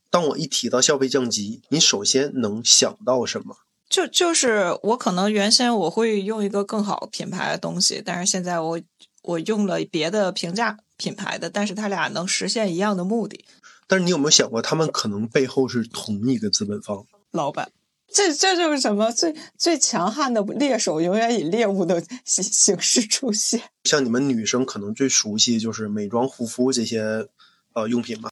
[0.09, 3.57] 当我一提到消费降级，你首先能想到什么？
[3.93, 8.81] 就就是我可能原先我会用一个更好品牌的东西，但是现在我
[9.21, 13.45] 我用了别的平价品牌的，但是它俩能实现一样的目的。
[13.85, 17.05] 但是你有没有想过，他们可能背后是同一个资本方？
[17.29, 17.71] 老板，
[18.11, 23.61] 这这就是什么最最强悍的猎手，永远以猎物的形形式出现。
[23.83, 27.27] 像你们女生可能最熟悉就是美妆护肤这些
[27.73, 28.31] 呃用品吧？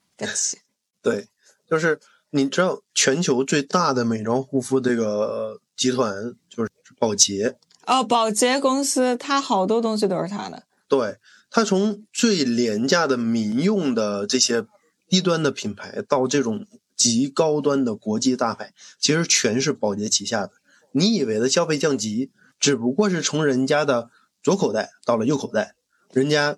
[1.03, 1.27] 对。
[1.69, 1.99] 就是
[2.33, 10.63] 你知道，全球最大的美妆护肤这个集团就是宝洁哦，宝洁公司，它好多东西都是它的。
[10.87, 11.17] 对，
[11.49, 14.65] 它从最廉价的民用的这些
[15.09, 16.65] 低端的品牌，到这种
[16.95, 20.51] 极高端的国际大牌，其实全是宝洁旗下的。
[20.93, 24.09] 你以为的消费降级，只不过是从人家的
[24.41, 25.75] 左口袋到了右口袋，
[26.13, 26.55] 人家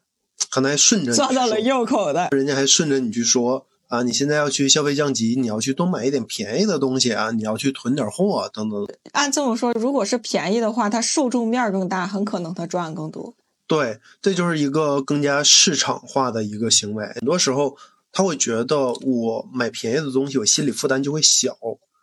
[0.52, 3.66] 可能还顺着抓到了右口袋，人家还顺着你去说。
[3.90, 8.88] 啊，你现在要去消费降级，你要去多买一点便宜的东西啊，你要去囤点货等等。
[9.12, 13.36] 按这么说，如果是便宜的话，它受众面更大，很可能它赚更多。
[13.68, 17.06] 对，这就是一个更加市场化的一个行为。
[17.06, 17.78] 很多时候，
[18.12, 21.56] 他会觉得我买便宜的东西，我心理负担就会小，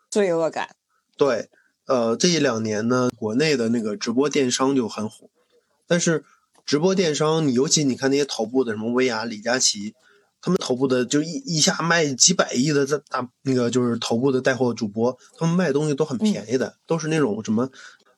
[0.08, 0.76] 罪恶感。
[1.16, 1.48] 对，
[1.86, 5.28] 呃，这一两年呢，国内的那个直播电商就很火，
[5.88, 6.24] 但是
[6.64, 9.94] 直播电商，你尤其你看那些头部的什么薇娅、李佳琦。
[10.42, 17.70] 他们头部的就一一下卖几百亿的这大那个就是头部的带货主播，他们卖东西都很便宜的，都是那种什么，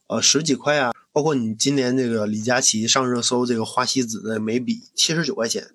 [0.07, 0.93] 呃十几块啊。
[1.13, 5.69] 包括你今年这个李佳琦上热搜这个花西子的眉笔七十九块钱，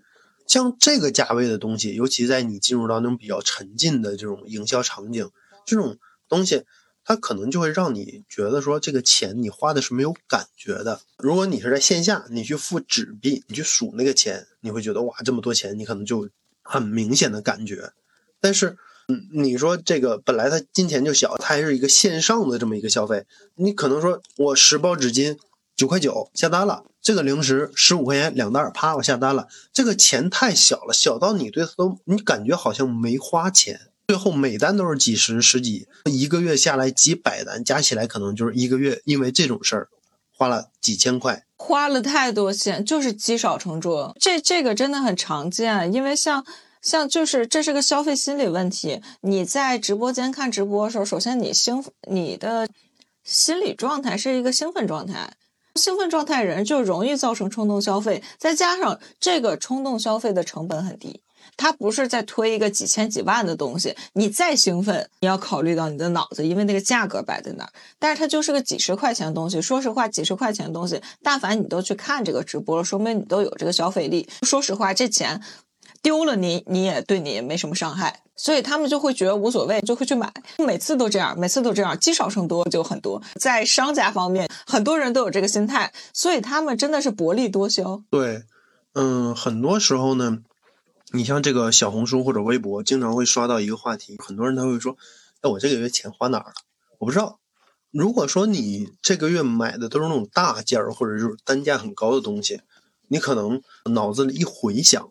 [0.48, 5.30] 像这个价位的东西，尤其在你进入到那种比较沉浸的这种营销场景，
[5.66, 6.64] 这种东西。
[7.08, 11.00] 它可能就会让你觉得说这个钱你花的是没有感觉的。
[11.18, 16.28] 如果你是在线下，你去付纸币，你去数那个钱，你会觉得哇这么多钱，你可能就
[16.62, 17.94] 很明显的感觉。
[18.42, 18.76] 但是，
[19.08, 25.38] 嗯，你说这个本来它金钱就小，它还是一个线上的这么一个消费，你可能说我十包纸巾
[25.78, 33.87] 九块九下单了，这个零食十五块钱两袋，啪我下单了，这个钱太小了，小到你对它都你感觉好像没花钱。
[34.08, 39.90] 最后每单都是几十、十几，一个月下来几百单，加起来可能就是一个月，因为这种事儿
[40.34, 44.16] 花了几千块，花了太多钱，就是积少成多。
[44.18, 46.46] 这这个真的很常见，因为像
[46.82, 49.02] 像就是这是个消费心理问题。
[49.20, 52.70] 你在直播间看直播的时候，首先你兴你的
[53.26, 55.34] 心理状态是一个兴奋状态，
[55.76, 61.20] 兴奋状态人就容易造成冲动消费，再加上这个冲动消费的成本很低。
[61.58, 67.70] 他不是在推一个几千几万的东西，你再兴奋，你要考虑到你的脑子，因为那个价格摆在那儿。
[67.98, 74.30] 但是它就是个几十块钱的东西，说实话，几十块钱的东西，但凡你都去看这个直播了，说明你都有这个消费力。
[74.44, 75.42] 说实话，这钱
[76.04, 80.32] 丢了你，你也对你没什么伤害，所以他们就会觉得无所谓，就会去买。
[80.60, 83.20] 每次都这样，每次都这样，积少成多就很多。
[83.40, 88.04] 在商家方面，很多人都有这个心态，所以他们真的是薄利多销。
[88.12, 88.44] 对，
[88.94, 90.38] 嗯，很多时候呢。
[91.14, 94.98] 你像这个小红书或者微博，经常会刷到一个话题，很多人他会说
[95.42, 96.54] ：“哎，我这个月钱花哪儿了？”
[97.00, 97.40] 我不知道。
[97.92, 102.60] 如果说你这个月买的都是那种大件儿或者就是单价很高的东西，
[103.08, 103.62] 你可能
[103.94, 105.10] 脑子里一回想，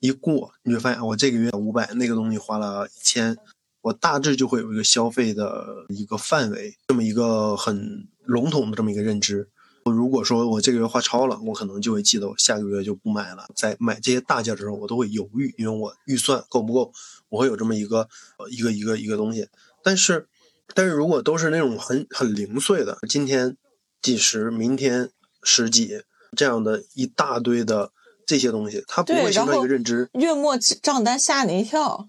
[0.00, 3.36] 一过，你就发现我这个月五百，那个东西花了一千，
[3.82, 9.50] 我大致就会有一个消费的一个范围，这么一个很笼统的这么一个认知。
[9.92, 13.46] 如果说我这个月花超了，我可能就会记得我下个月就不买了。
[13.54, 16.92] 在买这些大件的时候，我都会犹豫，因为我预算够不够，
[17.28, 18.08] 我会有这么一个
[18.50, 19.48] 一个一个一个东西。
[19.82, 20.26] 但是，
[20.74, 23.56] 但是如果都是那种很很零碎的，今天
[24.00, 25.10] 几十，明天
[25.42, 26.02] 十几，
[26.34, 27.92] 这样的一大堆的
[28.26, 30.08] 这些东西，它不会形成一个认知。
[30.14, 32.08] 月末账单吓你一跳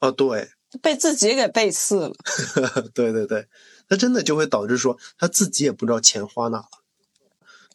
[0.00, 0.10] 啊！
[0.10, 0.50] 对，
[0.82, 2.12] 被自己给背刺了。
[2.92, 3.46] 对 对对，
[3.88, 6.68] 他真的就会导致说他自己也不知道钱花哪了。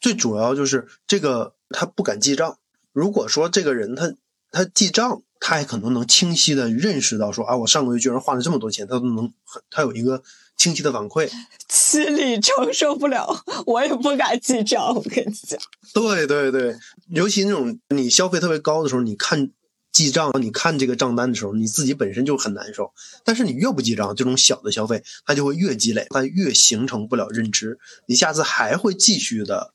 [0.02, 2.58] 最主要就是这个，他不敢记账。
[2.92, 4.12] 如果说这个人他
[4.50, 9.32] 他记账，他还可能能清晰的认识到说啊，我上个月居然花了这么多钱，他都能
[9.70, 10.22] 他有一个
[10.56, 11.30] 清晰的反馈。
[11.68, 14.92] 心理承受不了，我也不敢记账。
[14.94, 15.58] 我跟你讲，
[15.94, 16.76] 对对对，
[17.10, 19.50] 尤其那种你消费特别高的时候，你看
[19.92, 22.92] 记账，你看这个账单的时候，你自己本身就很难受。
[23.24, 29.72] 但是你越不记账，这种小的消费，它就会越积累，它越形成不了认知，你下次还会继续的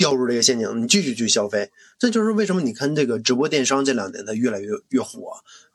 [0.00, 1.70] 掉入这个陷阱，你继续去消费。
[1.98, 5.32] 这就是为什么你看这个直播电商这两年它越来越越火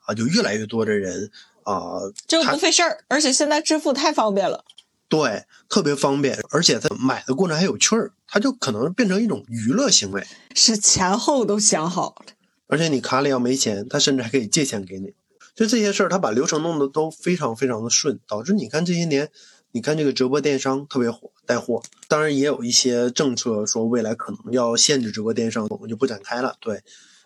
[0.07, 1.30] 啊，就越来越多的人
[1.61, 4.65] 啊，这个不费事儿，而且现在支付太方便了。
[5.07, 10.26] 对，特别方便，而且它买的过程还有趣儿，它就可能变成一种娱乐行为。
[10.55, 12.34] 是前后都想好了。
[12.65, 15.13] 而且你卡里要没钱，他甚至还可以借钱给你。
[15.53, 19.30] 就这些事儿，他把流程弄得都非常非常的顺，导致你看这些年，
[19.71, 21.81] 你看这个直播电商特别火，带货。
[22.07, 26.55] 当然也有一些政策说未来可能要限制直播电商，我们就不展开了。
[26.59, 26.83] 对，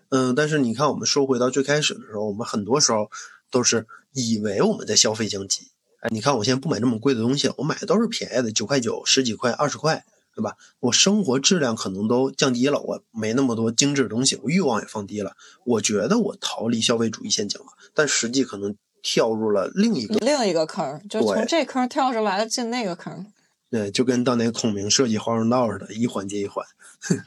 [0.09, 3.09] 嗯，但是你看，我们说回到最开始的时候，我们很多时候
[3.49, 5.71] 都是以为我们在消费降级。
[6.01, 10.05] 哎，你看我现在不买这么贵的东西，我买的都是便宜的，九块九、十几块、二十块。
[10.35, 10.55] 对吧？
[10.79, 15.35] 我生活质量可能都降低了，我没那么多精致的东西，我欲望也放低了。
[15.65, 23.25] 我觉得我逃离消费主义陷阱了，但实际可能跳入了另一个另一个坑，就从这坑跳出来了，进那个坑。
[23.69, 26.65] 对，就跟当年孔明设计华容道似的，一环接一环。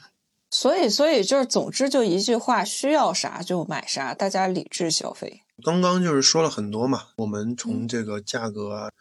[0.51, 5.41] 所以，所以就是，总之就一句话，需要啥就买啥，大家理智消费。
[5.63, 8.91] 刚刚就是说了很多嘛，我们从这个价格啊、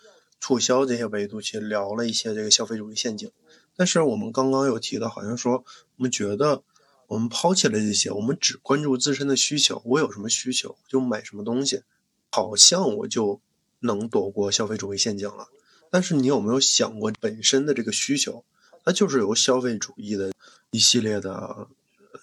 [0.41, 3.31] 促销这些维度去聊了一些这个消费主义陷阱。
[3.77, 5.65] 但是我们刚刚有提到，好像说
[5.97, 6.63] 我们觉得
[7.09, 11.83] 我们抛弃了这些，我们只关注自身的需求，我有什么需求就买什么东西，
[12.31, 13.41] 好像我就
[13.81, 15.49] 能躲过消费主义陷阱了。
[15.93, 18.43] 但是你有没有想过，本身的这个需求，
[18.83, 20.33] 它就是由消费主义的
[20.71, 21.69] 一系列的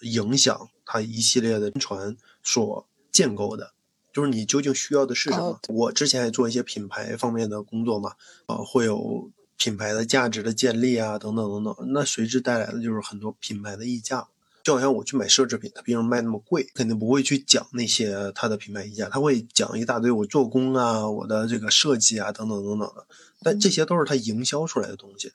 [0.00, 3.72] 影响，它一系列的宣传所建构的。
[4.12, 5.44] 就是你究竟需要的是什么？
[5.44, 8.16] 哦我之前也做一些品牌方面的工作嘛，
[8.46, 11.76] 啊、会有品牌的价值的建立啊，等等等等。
[11.92, 14.26] 那随之带来的就是很多品牌的溢价。
[14.70, 16.62] 就好像我去买奢侈品，它凭什么卖那么贵？
[16.74, 23.04] 肯定不会去讲那些它的品牌溢价，他会讲一大堆我做工啊、我的这个设计啊等等等等的。
[23.42, 25.32] 但这些都是它营销出来的东西。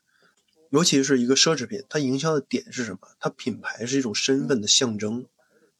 [0.69, 2.99] 尤其是一个奢侈品，它营销的点是什么？
[3.19, 5.25] 它品牌是一种身份的象征，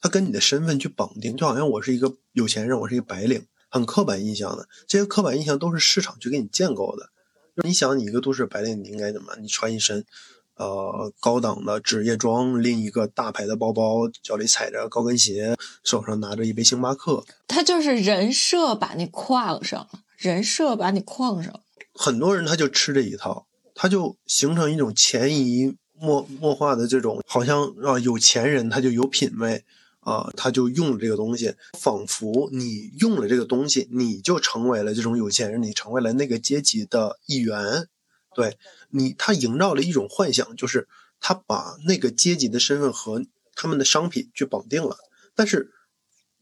[0.01, 4.67] 它跟你的身份去绑定，就好像我是一个有钱人，我是一个白领，很刻板印象的。
[4.85, 7.09] 这些刻板印象都是市场去给你建构的。
[7.63, 9.33] 你想，你一个都市白领，你应该怎么？
[9.39, 10.05] 你穿一身，
[10.57, 17.25] 呃，高档的职业装，拎一个大牌的包包，脚里踩着高跟鞋，手上拿着一杯星巴克。
[17.47, 21.59] 他就是人设把你框上了，人设把你框上了。
[21.93, 29.65] 很多人他就吃这一套，他就形成一种潜移默默化的这种，好像啊有钱人他就有品位
[29.99, 37.89] 啊，他就用了这个东西，仿佛你用了这个东西，你就成为了这种有钱人，你成为了那个阶级的一员。
[38.35, 38.57] 对
[38.89, 40.87] 你，他营造了一种幻想，就是
[41.19, 43.25] 他把那个阶级的身份和
[43.55, 44.97] 他们的商品去绑定了，
[45.33, 45.71] 但是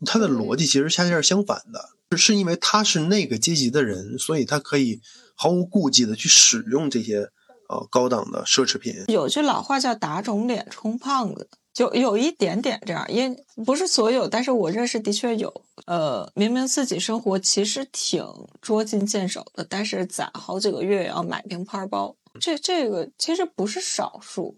[0.06, 5.00] 他的逻辑其实恰恰是相反的，是因为他是那个阶级的人，所以他可以
[5.36, 7.30] 毫无顾忌的去使用这些
[7.70, 9.06] 呃高档的奢侈品。
[9.08, 15.62] 有句老话叫“打肿脸充胖子”，就有一点点这样，因不是所有，但是我认识的确有。
[15.86, 18.24] 呃，明明自己生活其实挺
[18.62, 24.56] 捉襟见肘的，但是攒好几个月也要买名牌包，这这个其实不是少数。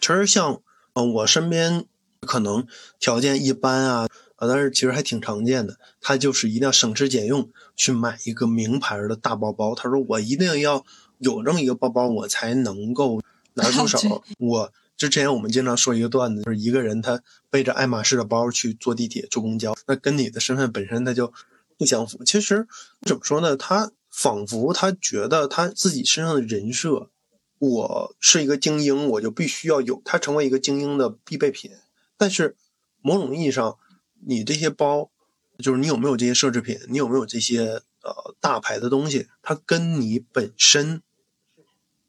[0.00, 0.60] 其实像
[0.92, 1.86] 呃我身边
[2.20, 2.66] 可能
[3.00, 5.78] 条件一般啊，啊，但是其实还挺常见的。
[6.00, 9.74] 他就是一定要省吃俭用去买一个名牌的大包包。
[9.74, 10.84] 他说我一定要
[11.18, 13.20] 有这么一个包包，我才能够
[13.54, 14.22] 拿出手。
[14.38, 21.32] 我之前我们经常说一个段子，就是一个人他背着爱马仕的包去坐地铁、坐公交，那跟你的身份本身他就
[21.76, 22.22] 不相符。
[22.24, 22.66] 其实
[23.02, 23.56] 怎么说呢？
[23.56, 27.10] 他仿佛他觉得他自己身上的人设，
[27.58, 31.72] 我是一个精英，我就必须要有他成为一个精英的必备品。
[32.16, 32.56] 但是
[33.02, 33.76] 某种意义上，
[34.24, 35.10] 你这些包，
[35.58, 41.02] 就是你有没有这些奢侈品，你有没有这些呃大牌的东西，它跟你本身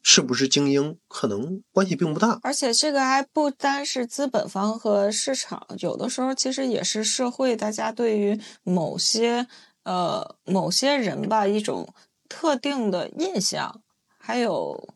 [0.08, 2.38] 是不是精英，可能关系并不大。
[2.44, 9.48] 而且这个还不单是资本方和市场，有的时候其实也是社会大家对于某些
[9.82, 11.92] 呃某些人吧一种
[12.28, 13.82] 特定的印象，
[14.16, 14.88] 还有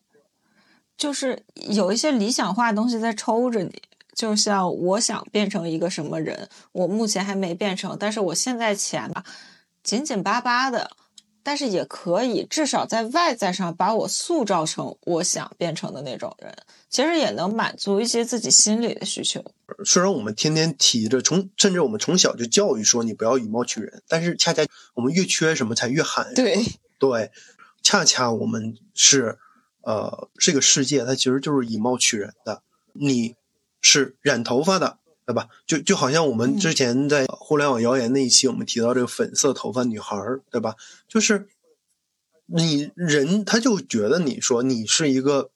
[0.97, 3.83] 就是有一些理想化的东西在抽着你。
[4.15, 9.25] 就像我想变成一个什么人，我目前还没变成，但是我现在钱吧
[9.83, 10.93] 紧紧巴巴的，
[11.51, 16.57] 但是也可以至少在外在上把我塑造成我想变成的那种人，
[16.89, 19.45] 其实也能满足一些自己心里的需求。
[19.85, 24.63] 虽然我们天天提着，从甚至我们从小就教育说你不要以貌取人，但是恰恰
[24.95, 26.33] 我们越缺什么才越喊。
[26.37, 26.57] 对，
[27.01, 27.33] 对，
[27.83, 29.37] 恰恰我们是，
[29.83, 32.63] 呃，这个世界它其实就是以貌取人的。
[32.93, 33.35] 你
[33.81, 35.00] 是染头发的，
[35.31, 35.49] 对吧？
[35.65, 40.75] 就就好像我们之前在互联网谣言那一期，我们提到这个粉色头发女孩儿，对吧？
[41.07, 41.47] 就是
[42.47, 45.51] 你人他就觉得你说你是一个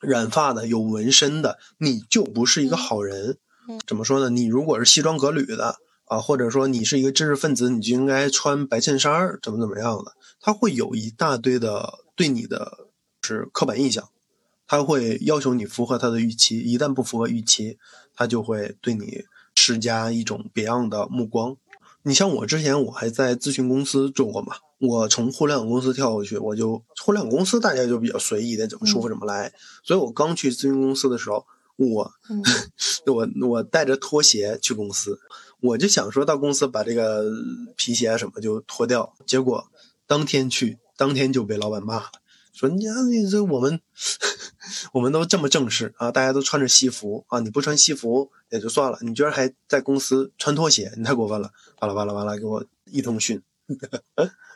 [0.00, 3.38] 染发的、有纹身的，你就不是一个好人。
[3.86, 4.30] 怎么说呢？
[4.30, 10.12] 你如果是西装革履的啊，或者说你是一个知识分子，你就应该穿白衬衫儿，怎么怎么样的？
[10.40, 12.86] 他会有一大堆的对你的
[13.22, 14.08] 是刻板印象，
[14.68, 17.78] 他会要求你符合他的预期，一旦不符合预期，
[18.14, 19.24] 他就会对你
[19.56, 21.56] 施加一种别样的目光。
[22.02, 29.52] 你像我之前我还在咨询公司做过嘛，我从互联网公司跳过去，我就互联网公司大家就比较随意的，怎么舒服怎么来。
[29.82, 31.44] 所以我刚去咨询公司的时候，
[31.76, 32.12] 我
[33.06, 35.18] 我我带着拖鞋去公司，
[35.60, 37.24] 我就想说到公司把这个
[37.76, 39.66] 皮鞋什么就脱掉，结果
[40.06, 42.10] 当天去，当天就被老板骂了，
[42.58, 43.80] 说你啊你这我们
[44.92, 51.52] 我们都这么正式啊，大家都穿着西服啊，你不穿西服也就算了，你居然还在公司穿拖鞋，你太过分了！
[51.78, 53.40] 巴拉巴拉巴拉，给我一通训。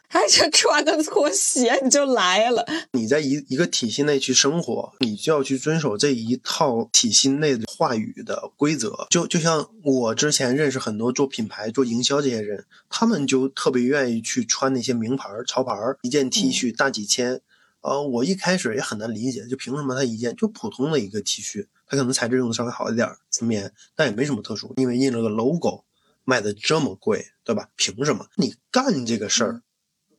[0.09, 9.07] 还是穿个拖鞋你就来了，你在一一个体系内去生活，你就要去遵守这一套体系内的话语的规则。
[9.09, 17.41] 就就像我之前认识很多做品牌、做营销这些人，他们就特别愿意去穿那些名牌、潮牌，一件 T 恤大几千。
[17.83, 25.85] 呃，我一开始也很难理解，就凭什么它一件就普通的一个 T 恤，它可能材质用的稍微好一点，纯棉，但也没什么特殊，因为印了个 logo，
[26.25, 27.69] 卖的这么贵，对吧？
[27.77, 28.29] 凭什么？
[28.37, 29.63] 你干这个事儿？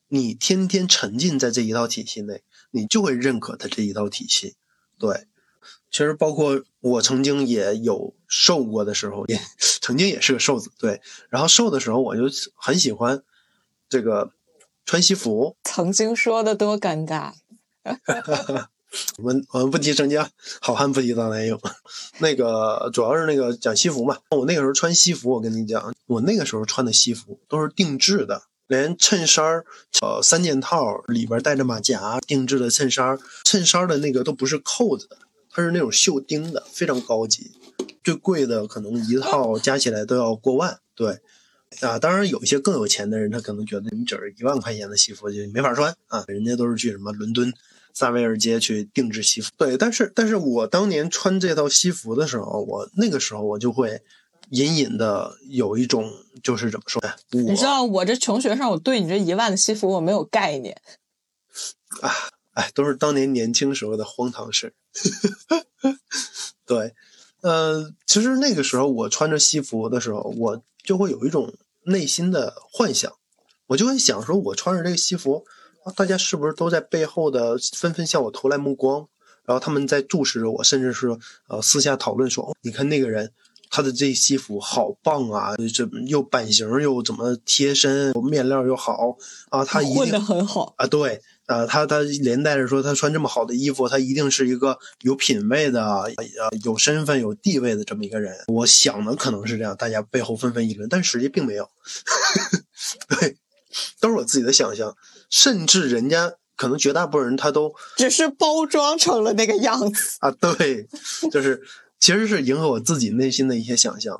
[0.10, 4.56] 你天天沉浸在这一套体系内，你就会认可它这一套体系。
[5.00, 5.26] 对，
[5.90, 9.40] 其实包括我曾经也有瘦过的时候，也
[9.82, 10.70] 曾经也是个瘦子。
[10.78, 12.24] 对，然后瘦的时候我就
[12.56, 13.24] 很喜欢
[13.88, 14.32] 这个
[14.86, 15.56] 穿西服。
[15.64, 17.34] 曾经说的多尴尬。
[19.18, 20.24] 我们我们不提曾经，
[20.62, 21.60] 好汉不提当年勇。
[22.20, 24.18] 那个主要是那个讲西服嘛。
[24.30, 28.44] 我那个时候穿西服，我跟你讲，我那个时候穿的西服都是定制的。
[28.68, 29.66] 连衬衫儿，
[30.02, 35.18] 呃，三件套里边带着马甲，定制的衬衫，衬衫的那个都不是扣子的，
[35.50, 37.52] 它是那种绣钉的，非常高级。
[38.04, 40.80] 最贵的可能一套加起来都要过万。
[40.96, 41.20] 对，
[41.82, 47.54] 啊，当然有一些更有钱的人，他可能觉得你只是一万块钱的西服就没法穿啊，人家都是去什么伦敦
[47.94, 49.52] 萨维尔街去定制西服。
[49.58, 54.02] 对，但是，但是我当年穿这套西服的时候，我那个时候我就会。
[54.50, 56.12] 隐隐的有一种，
[56.44, 57.02] 就是怎么说？
[57.32, 60.80] 你知道我这穷学生，我对你这一万的西服我没有概念。
[62.02, 62.12] 啊，
[62.52, 64.76] 哎，都是当年年轻时候的荒唐事。
[66.68, 66.94] 对，
[67.42, 71.52] 呃，其实那个时候我穿着西服的时候，我就会有一种
[71.86, 73.12] 内心的幻想，
[73.68, 75.46] 我就会想说，我穿着这个西服，
[75.96, 79.08] 大家是不是都在背后的纷纷向我投来目光？
[79.46, 81.18] 然后他们在注视着我，甚至是
[81.48, 83.32] 呃私下讨论说，哦你看那个人。
[83.76, 85.56] 他的这西服好棒啊！
[85.74, 89.18] 这又版型又怎么贴身，面料又好
[89.50, 89.66] 啊！
[89.66, 90.86] 他混得很好啊！
[90.86, 96.12] 对啊，他他连带着说，他穿这么好的衣服，他一定是一个有品位的、呃
[96.64, 98.36] 有身份、有地位的这么一个人。
[98.46, 101.68] 我想的可能是这样，大家背后纷纷议论，但实际并没有。
[103.20, 103.38] 对，
[104.00, 104.96] 都是我自己的想象，
[105.34, 110.30] 甚至人家可能绝大部分人他都只是包装成了那个样子啊！
[110.30, 110.88] 对，
[111.32, 111.64] 就是。
[112.00, 114.20] 其实是迎合我自己内心的一些想象，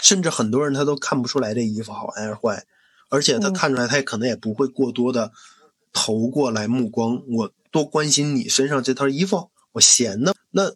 [0.00, 2.66] 甚至很多人他都看不出来这衣服好还是坏，
[3.10, 5.30] 而且他看出来他也可能也不会过多的
[5.92, 7.22] 投过来目光。
[7.28, 10.34] 我多关心你身上这套衣服，我闲的。
[10.50, 10.72] 那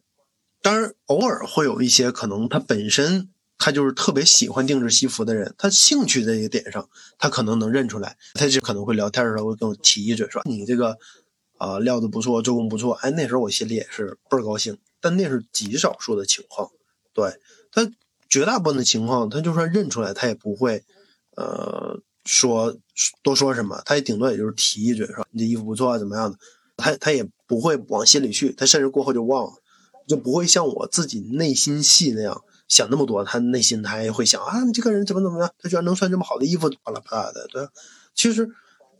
[0.62, 3.28] 当然偶尔会有一些可能他本身
[3.60, 6.88] 他就是特别喜欢定制西服的人，他兴趣这一点上
[7.18, 10.96] 他可能能认出来，他就可能会聊天的时候会跟我提一嘴说你这个
[11.58, 12.94] 啊料子不错，做工不错。
[12.94, 14.78] 哎，那时候我心里也是倍儿高兴。
[15.02, 16.70] 但那是极少数的情况，
[17.14, 17.38] 对
[17.72, 17.90] 他
[18.28, 20.84] 绝大部分的情况，他就算认出来，他也不会，
[21.36, 22.76] 呃，说
[23.22, 26.38] 多说什么，他也顶多也就是提一嘴，说你这衣服不错啊，怎么样的，
[26.76, 29.54] 他他也不会往心里去，他甚至过后就忘了，
[30.06, 37.68] 就不会像我自己内心戏那样想那么多，他内心他也会想啊，你这个人怎么怎么样，他居然能穿这么好的衣服，巴拉巴拉的，对，
[38.14, 38.48] 其实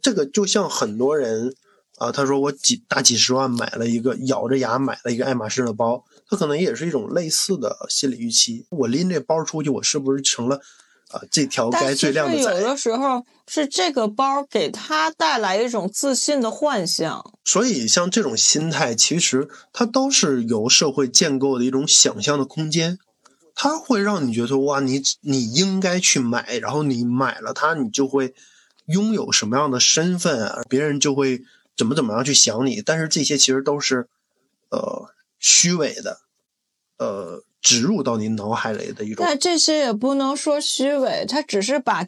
[0.03, 1.55] 这个就像很多人。
[2.01, 8.65] 啊，他说我几大几十万买了一个，咬着牙买了一个爱马仕的包，他可能也是一种类似的心理预期。
[8.71, 10.63] 我拎这包出去，我是不是成了
[11.11, 12.55] 啊这条该最亮的仔？
[12.59, 17.23] 有的时候是这个包给他带来一种自信的幻象。
[17.45, 22.99] 所以像这种心态，其实它都是由社会建构的一种想象的空间，
[23.61, 28.33] 它会让你觉得哇，你你应该去买，然后你买了它，你就会
[28.87, 30.63] 拥有什么样的身份啊？
[30.69, 31.43] 别人就会。
[31.77, 32.83] 怎么怎么样去想你？
[32.83, 34.07] 但是这些其实都是，
[34.71, 35.09] 呃，
[35.39, 36.19] 虚伪的，
[36.99, 39.25] 呃，植入到你脑海里的一种。
[39.27, 42.07] 但这些也不能说虚伪，它只是把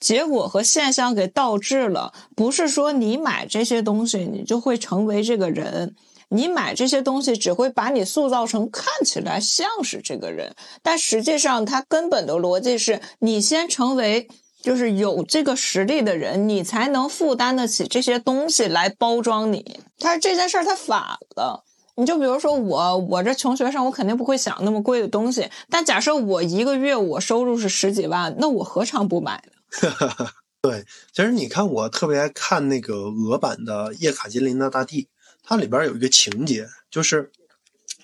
[0.00, 2.12] 结果和现象给倒置了。
[2.34, 5.94] 不是说你买这些东西，你就会成为这个人。
[6.32, 14.28] 你买这些东西只会把你塑造成看起来像是这个人，但实际上它根本的逻辑是你先成为
[14.62, 19.80] 就是有这个实力的人，你才能负担得起这些东西来包装你。
[19.98, 21.00] 但是这件事儿它反
[21.36, 21.64] 了，
[21.96, 25.50] 你就比如说我，我这穷学生，我肯定不会想那么贵的东西。
[25.68, 30.26] 但假设我一个月我收入是十几万，那我何尝不买呢？
[30.62, 35.08] 对，其实你看，我特别爱看那个俄版的叶卡捷琳娜大帝。
[35.42, 37.30] 它里边有一个情节，就是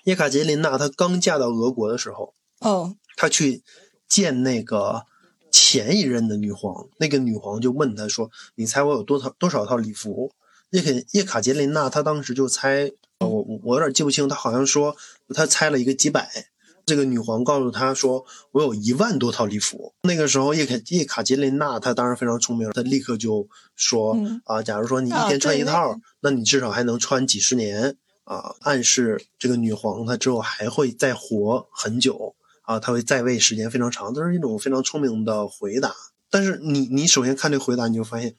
[0.03, 3.63] 叶卡捷琳娜她刚嫁到俄国的时候，哦，她去
[4.07, 5.05] 见那个
[5.51, 10.31] 前一任的女皇，那个女皇就问她说：“你猜我有多少多少套礼服？”
[10.71, 14.95] 叶肯叶卡捷琳娜她当时就猜，我我我有点记不清，她好像说
[15.33, 16.49] 她猜了一个几百。
[16.89, 35.93] 这个女皇告诉他说：“我有一万多套礼服。”那个时候，叶卡叶卡捷琳娜她当然非常聪明，她立刻就说：“啊，假如说你一天穿一套，那你至少还能穿几十年啊！”暗示这个女皇她之后还会再活很久啊，她会在位时间非常长，这是一种非常聪明的回答。
[36.31, 38.35] 但是你你首先看这回答，你就发现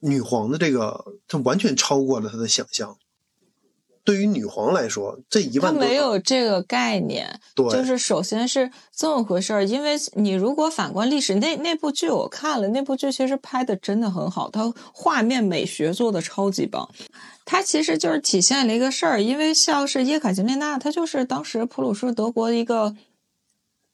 [0.00, 2.96] 女皇的这个她完全超过了她的想象。
[4.04, 9.64] 对于女皇来说，这一万她没有这个概念，对，就是首先是这么回事儿。
[9.64, 16.86] 因为你如果反观历史，那那部剧我看了，那部剧其实拍的真的很好，它画面美学做的超级棒。
[17.46, 22.94] 它其实就是体现了一个事儿，因为像是叶卡捷琳娜，她就是当时普鲁士德国的一个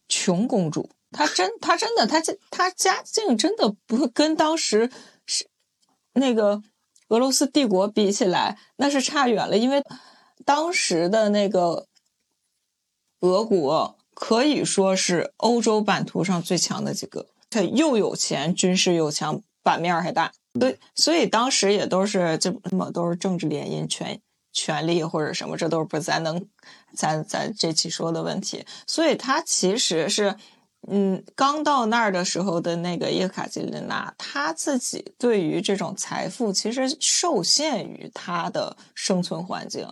[0.09, 4.91] 穷公主，她真她真的她她家境真的不跟当时
[5.25, 5.47] 是
[6.15, 6.63] 那个。
[7.11, 9.57] 俄罗斯帝国比起来，那是差远了。
[9.57, 9.83] 因为
[10.45, 11.87] 当时的那个
[13.21, 20.33] 俄国可以说是欧洲版图上最强的几个，它又有钱，军事又强，版面还大。
[20.59, 24.21] 对，所以当时也都是这么都是政治联姻、权
[24.53, 26.47] 权力或者什么，这都是不咱能
[26.95, 28.65] 咱咱这期说的问题。
[28.87, 30.37] 所以，他其实是。
[30.89, 39.87] 嗯，刚到那儿的时候的那个叶卡捷琳娜，她自己对于这种财富其实受限于她的生存环境，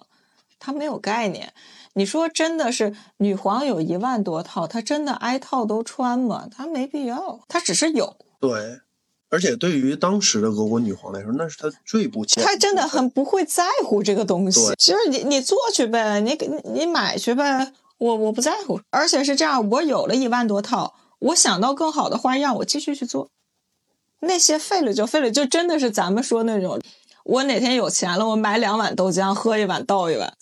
[0.58, 1.52] 她没有概念。
[1.92, 6.48] 你说真的是女皇有一万多套，她真的挨套都穿吗？
[6.50, 8.16] 她没必要，她只是有。
[8.40, 8.80] 对，
[9.28, 14.72] 而且对于当时的俄国女皇来说，那是她最不她真的很不会在乎这个东西。
[14.78, 17.72] 其实你你做去呗，你给你买去呗。
[17.98, 23.30] 我我不在乎，而且是这样，我有了一万多套，我想到更好的花样，我继续去做。
[24.20, 26.80] 那些废了就废了，就真的是咱们说那种，
[27.24, 30.36] 我哪天有钱了，我买两碗豆浆，喝一碗倒一碗。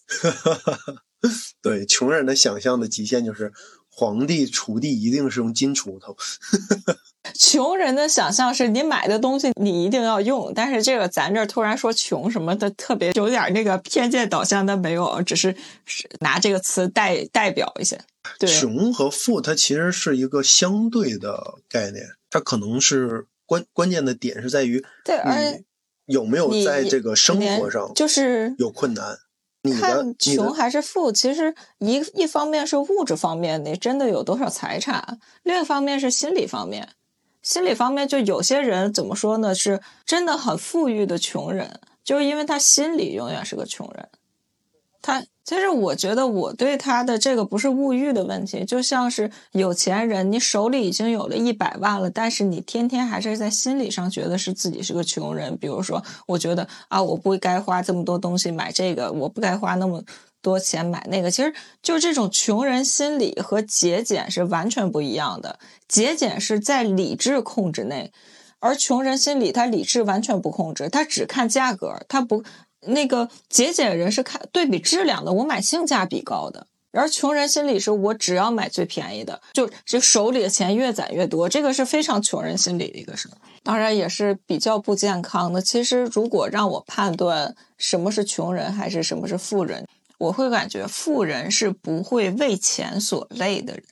[1.61, 3.53] 对，穷人的想象的极限就是
[3.89, 6.17] 皇帝锄地一定是用金锄头。
[7.35, 15.55] 穷人的想象是你买的东西你一定要用，但是这个咱这突然说穷什么的特别有点那个偏见导向，但没有，只是
[16.21, 17.97] 拿这个词代代表一下。
[18.39, 25.61] 对，穷和富它其实是一个相对的概念，它可能是关关键的点是在于对，而
[26.07, 29.19] 有没有在这个生活上就是有困难。
[29.81, 36.89] 看穷还是富，其实一一方面是物质方面，你真的有多少财产；另一方面是心理方面。
[37.47, 39.55] 心理方面，就有些人怎么说呢？
[39.55, 44.09] 是真的很富裕的穷人，就是因为他心里永远是个穷人。
[45.01, 55.57] 他其实我觉得我对他的这个不是物欲的问题，就像是有钱人，你手里已经有了一百万了，但是你天天还是在心理上觉得是自己是个穷人。
[55.57, 60.03] 比如说，我觉得啊，我不该花这么多东西买这个，我不该花那么。
[60.43, 65.59] 多钱买那个，其实就这种穷人心理和节俭是完全不一样的。
[65.89, 68.13] 节俭是在理智控制内，
[68.61, 72.45] 而穷人心理他理智完全不控制，他只看价格，他不
[72.83, 76.67] 那个节俭人是看对比质量的，我买性价比高的。
[76.93, 83.29] 而穷人心理是我只要买最便宜的，就这手里的钱越攒越多，这个是非常穷人心理的一个事
[83.63, 85.61] 当然也是比较不健康的。
[85.61, 89.85] 其实如果让我判断什么是穷人还是什么是富人。
[90.19, 93.85] 我会感觉富人是不会为钱所累的人，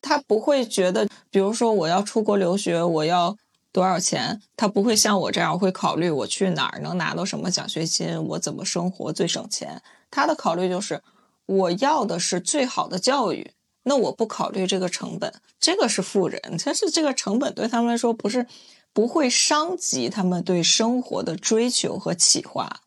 [0.00, 3.36] 他不会觉得，比如说我要出国留学，我要
[3.72, 9.82] 多少钱，他不会像我这样会考虑我去哪儿能拿到什么奖学金，我怎么生活最省钱。
[10.10, 11.02] 他的考虑就是
[11.46, 13.50] 我要的是最好的教育，
[13.82, 18.46] 那我不考虑这个成本，这个是富人，但是这个成本对他们来说不是
[18.92, 22.80] 不会伤及他们对生活的追求和企划。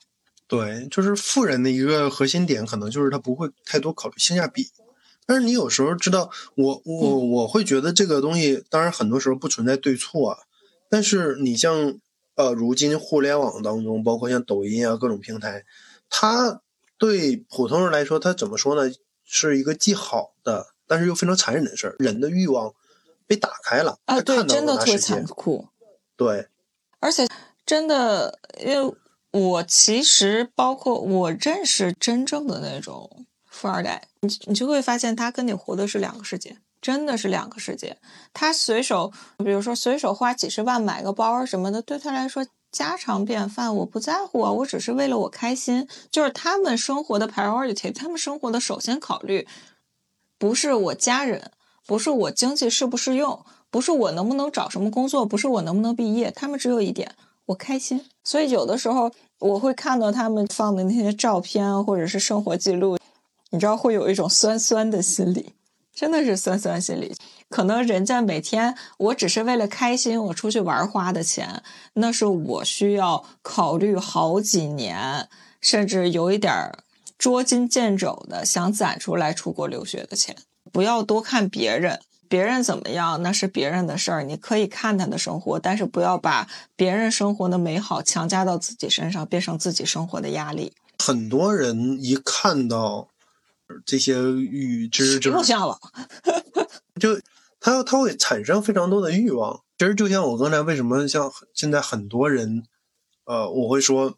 [0.51, 4.69] 对，就是富人的一个核心点，可能就是他不会太多考虑性价比。
[5.25, 10.39] 但是你有时候知道，我我我会觉得这个东西，当然很多时候不存在对错啊。
[10.89, 11.97] 但是你像
[12.35, 15.63] 呃，如今互联网当中，包括像抖音啊各种平台，
[16.09, 16.61] 它
[16.97, 18.93] 对普通人来说，它怎么说呢？
[19.23, 21.95] 是一个既好的，但是又非常残忍的事儿。
[21.99, 22.73] 人的欲望
[23.25, 25.69] 被打开了啊，对，真的特残酷。
[26.17, 26.49] 对，
[26.99, 27.25] 而且
[27.65, 28.93] 真的，因为
[29.31, 37.97] 我其实包括我认识真正的那种富二代，你你就会发现他跟你活的是两个世界，真的是两个世界。
[38.33, 45.87] 他随手，比如说随手花几十万买个包什么的，对他来说家常便饭，我不在乎啊，我只是为了我开心。
[46.11, 49.47] 就是他们生活的 priority，他们生活的首先考虑
[50.37, 51.51] 不是我家人，
[51.85, 57.15] 不是我经济适不适用，不是我能不能找什么工作，不是我能不能毕业，他们只有一点，
[57.45, 58.05] 我开心。
[58.23, 62.97] 所以有的时候我会看到他们放的那些照片或者是生活记录，
[63.49, 65.53] 你知道会有一种酸酸的心理，
[65.93, 67.15] 真的是酸酸心理。
[67.49, 71.61] 可能人家每天我只是为了开心，我出去玩花的钱，
[71.95, 75.27] 那是我需要考虑好几年，
[75.59, 76.71] 甚至有一点
[77.17, 80.35] 捉襟见肘的想攒出来出国留学的钱。
[80.71, 81.99] 不要多看别人，
[82.31, 90.71] 别人怎么样那是别人的事儿，你可以看他的生活，但是不要把别人生活的美好强加到自己身上，变成自己生活的压力。
[90.99, 93.09] 很多人一看到
[93.85, 95.77] 这些与之 就是又像了，
[97.01, 97.19] 就
[97.59, 99.61] 他他会产生非常多的欲望。
[99.77, 102.63] 其实就像我刚才为什么像现在很多人，
[103.25, 104.15] 呃，我会说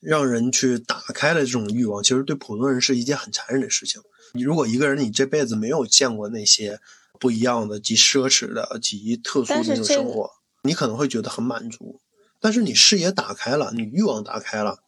[0.00, 4.00] 让人去打开了这种欲望，其实对普通人是一件很残忍的事情。
[4.32, 6.80] 你如果一个人你这辈子没有见过那些
[7.18, 10.30] 不一样的、极奢侈的、极特殊的那种生活，
[10.62, 12.00] 你可能会觉得很满足。
[12.40, 14.78] 但是你视野打开了，你欲望打开了，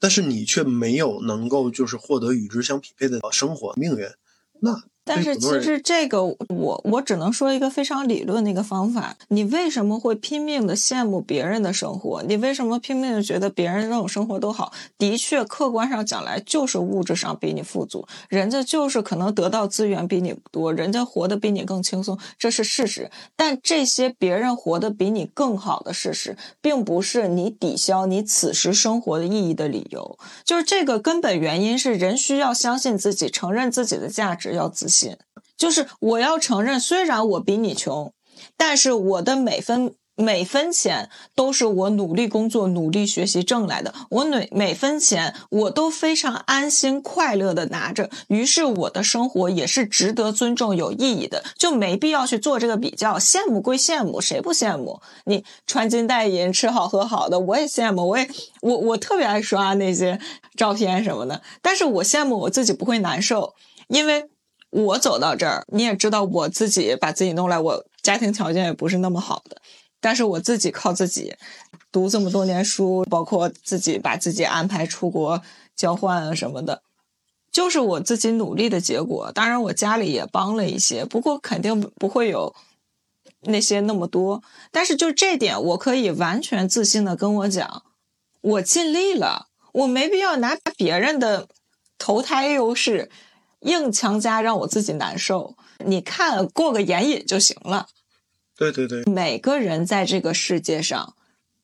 [0.00, 4.08] 但是你却没有能够就是获得与之相匹配的生活命运，
[4.60, 9.16] 那但是其实这个我我只能说一个非常理论的一个方法。
[9.28, 12.22] 你为什么会拼命的羡慕别人的生活？
[12.22, 14.72] 你为什么拼命的觉得别人那种生活都好？
[14.98, 23.10] 的确，客观上讲来，就是物质上比你富足，人家就是可能得到资源比你多，人家活得比你更轻松，这是事实。
[23.34, 30.18] 但这些别人活得比你更好的事实，并不是你抵消你此时生活的意义的理由。
[30.44, 34.97] 就是这个根本原因是人需要相信自己，承认自己的价值，要自信。
[35.56, 38.12] 就是我要承认，虽然我比你穷，
[38.56, 43.94] 但是我的每分每分钱都是我努力工作、努力学习挣来的。
[44.10, 53.18] 我每每分钱我都非常安心、快乐的拿着，于是我的生活也是值得尊重、有意义的，就没必要去做这个比较。
[53.18, 55.00] 羡慕归羡慕，谁不羡慕？
[55.24, 58.28] 你穿金戴银、吃好喝好的，我也羡慕，我也
[58.60, 60.20] 我我特别爱刷那些
[60.56, 63.54] 照片什么的，但是我羡慕我自己不会难受，
[63.88, 64.28] 因为。
[64.70, 69.60] 我走到这儿，你也知道，我自己把自己弄来，我家庭条件也不是那么好的，
[70.00, 71.34] 但是我自己靠自己
[71.90, 75.42] 读这么多年书，包括自己把自己安排出国
[75.74, 76.82] 交换啊什么的，
[77.50, 79.32] 就是我自己努力的结果。
[79.32, 82.54] 当然，我家里也帮了一些，不过肯定不会有
[83.42, 84.42] 那些那么多。
[84.70, 87.84] 但是就这点，我可以完全自信的跟我讲，
[88.42, 91.48] 我尽力了，我没必要拿别人的
[91.96, 93.10] 投胎优势。
[93.60, 95.54] 硬强加让我自己难受，
[95.84, 97.86] 你看过个眼瘾就行了。
[98.56, 101.14] 对对对，每个人在这个世界上，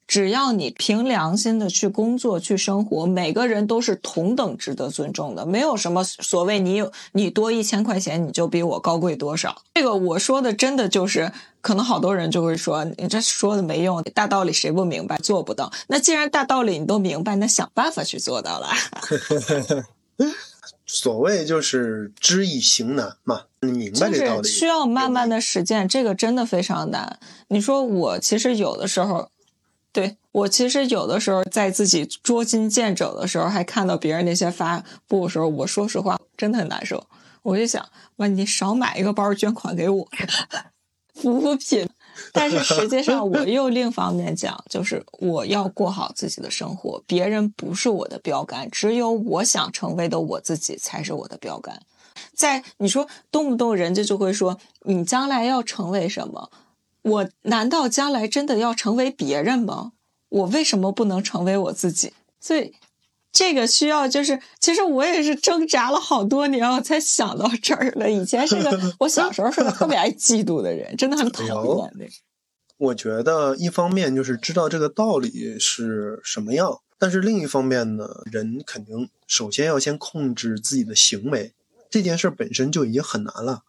[0.06, 5.44] 只要你凭良心的去工作、去生活，每个人都是同等值得尊重的。
[5.44, 9.62] 没有什么所谓你有你多一千块钱，你就比我高贵多少。
[9.74, 15.72] 这个我说的真的就是，可能好多人就会说你这说的没用，大道理谁不明白，做不到。
[15.88, 18.68] 那既然大道理你都明白，那想办法去做到了。
[20.86, 27.18] 所谓就是知易行难嘛，你明白这道理，就是需要慢慢的实践，这个真的非常难。
[27.48, 29.30] 你说我其实有的时候，
[29.92, 37.06] 对我其实有的时候在自己捉襟见肘的时候，还看到别人那些发布的时候，我说实话真的很难受。
[37.42, 40.08] 我就想，哇，你少买一个包捐款给我，
[41.14, 41.88] 扶扶贫。
[42.32, 51.82] 但是实际上，我又另一方面讲，就是我要过好自己的生活，别人不是我的标杆，只有我想成为的我自己才是我的标杆。
[52.32, 56.50] 在你说动不动人家就会说你将来要成为什么？
[57.02, 59.92] 我难道将来真的要成为别人吗？
[60.28, 62.12] 我为什么不能成为我自己？
[62.40, 62.74] 所以
[63.34, 68.08] 这个需要就是，其实我也是挣扎了好多年，我才想到这儿了。
[68.08, 72.10] 以前是个 我小时候是个特别爱嫉妒的人，真的很讨厌那个。
[72.76, 81.52] 我觉得一方面就是知道这个道理是什么样，但是另一方面呢，人肯定首先要先控制自己的行为。
[81.90, 83.62] 这件事本身就已经很难了。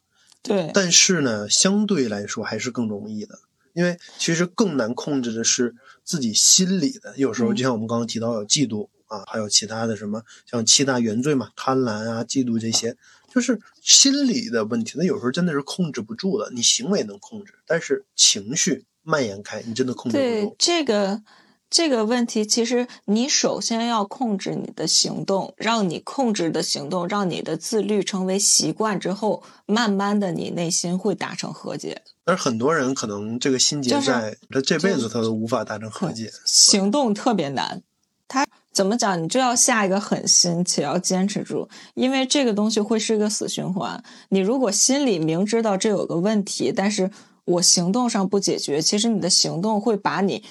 [0.43, 3.39] 对，但是呢，相对来说还是更容易的，
[3.73, 7.17] 因为其实更难控制的是自己心里的。
[7.17, 12.95] 有时候就像我们刚刚提到有嫉妒啊，还有其他的什么，像七大原罪嘛，贪婪啊、嫉妒这些，
[13.33, 14.93] 就是心理的问题。
[14.97, 16.51] 那有时候真的是控制不住的。
[16.53, 20.55] 你行为能控制，但是情绪蔓延开，你真的控制不住对。
[20.57, 21.21] 这个
[21.69, 32.03] 这个问题，其实你首先要控制你的行动，让你控制的行动，让你的自律成为习惯之后，慢慢的你内心会达成和解。
[32.23, 36.31] 但是很多人可能这个心结就是在他这辈子他都无法达成和解。
[36.45, 37.83] 行动特别难，
[38.27, 39.23] 他怎么讲？
[39.23, 44.03] 你就要下一个狠心，且要坚持住，因为这个东西会是一个死循环。
[44.27, 47.09] 你如果心里明知道这有个问题，但是
[47.45, 50.43] 我行动上不解决，其实你的行动会把你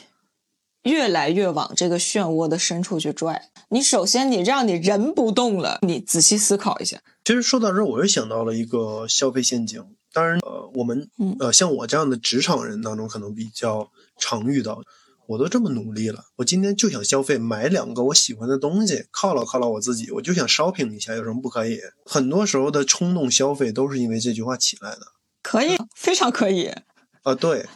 [0.85, 3.51] 越来越往这个漩涡的深处去拽。
[3.69, 6.99] 你首先你让你人不动了，你仔细思考一下。
[7.25, 9.85] 其实说到这儿，我又想到了一个消费陷阱。
[10.15, 14.81] 当然，呃，我们嗯呃像我这样的职场人当中，可能比较常遇到。
[15.27, 21.81] 我都这么努力了，我今天就想消费，买两个我喜欢的东西，犒劳犒劳我自己，我就想 shopping 一下，有什么不可以？
[22.05, 25.01] 很多时候的冲动消费都是因为这句话起来的。
[25.43, 26.71] 可以，非常可以。
[27.23, 27.67] 啊，对，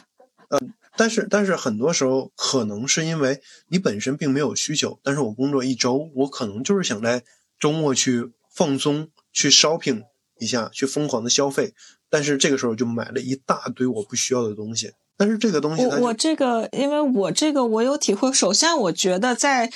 [0.49, 0.59] 呃，
[0.95, 7.23] 但是但是很多时候可能是因为你本身并没有需求，但是我工作一周，我可能就是想在
[7.59, 10.03] 周末去放松，去 shopping
[10.39, 11.73] 一下，去疯狂的消费，
[12.09, 18.31] 但是这个时候就买了一大堆我不需要的东西，但是这个东西它我我这个，因为我这个我有体会。
[18.31, 19.69] 首先，我觉得在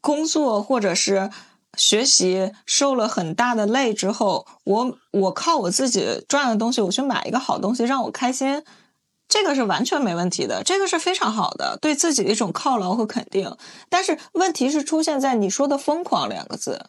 [0.00, 1.30] 工作或者是
[1.76, 8.64] 学习受了很大的累之后，我我靠我自己赚的东西，我去买一个好东西让我开心，
[9.28, 13.56] 这个是完全没问题的，这个是非常好的，对自己的一种犒劳和肯定。
[13.88, 16.86] 但是问题是出现在你说的“疯狂”两个字，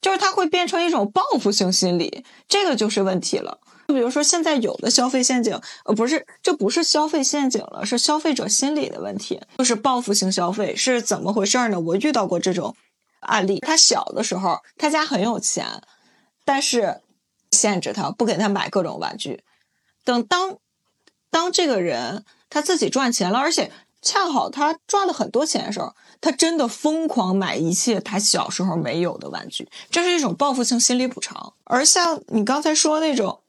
[0.00, 3.58] 就是它会变成一种报复性心理，这个就是问题了。
[3.86, 11.78] 就比如说，现在有的消费陷阱，呃，不是，这不是消费陷阱了，是消费者心理的问题，就是报复性消费是怎么回事呢？
[11.78, 12.74] 我遇到过这种
[13.20, 15.82] 案例，他小的时候，他家很有钱，
[16.46, 17.02] 但是
[17.50, 19.42] 限制他不给他买各种玩具，
[20.02, 20.56] 等当
[21.30, 23.70] 当这个人他自己赚钱了，而且
[24.00, 31.52] 恰好他赚了很多钱的时候，他真的疯狂买一切他小时候没有的玩具，这是一种报复性心理补偿。
[31.64, 33.40] 而像你刚才说那种。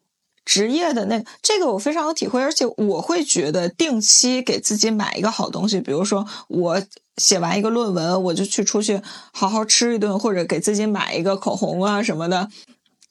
[0.46, 6.82] 职业的那，这个我非常有体会，而且我会觉得定期给自己买一个好东西，比如说我
[7.18, 9.02] 写完一个论文，我就去出去
[9.34, 12.50] 好好吃一顿，或者给自己买一个口红啊什么的，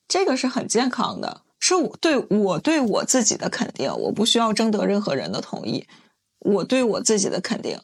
[0.06, 5.86] 这个是很健康的，是我对我对我自己的肯定，我不需要征得任何人的同意，
[6.38, 7.80] 我对我自己的肯定。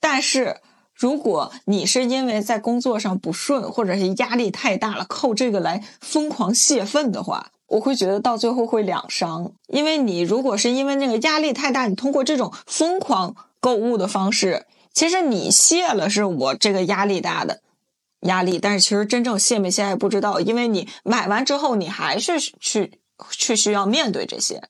[0.00, 0.58] 但是
[0.94, 17.62] 如果你是因为在工作上不顺，或者是压力太大了，靠这个来疯狂泄愤的话，我会觉得到最后会两伤，因为你如果是因为那个压力太大，你通过这种疯狂购物的方式，其实你卸了是我这个压力大的
[18.20, 23.00] 压力，但是其实真正卸没卸还不知道，因为你买完之后，你还是去
[23.30, 24.62] 去需要面对这些。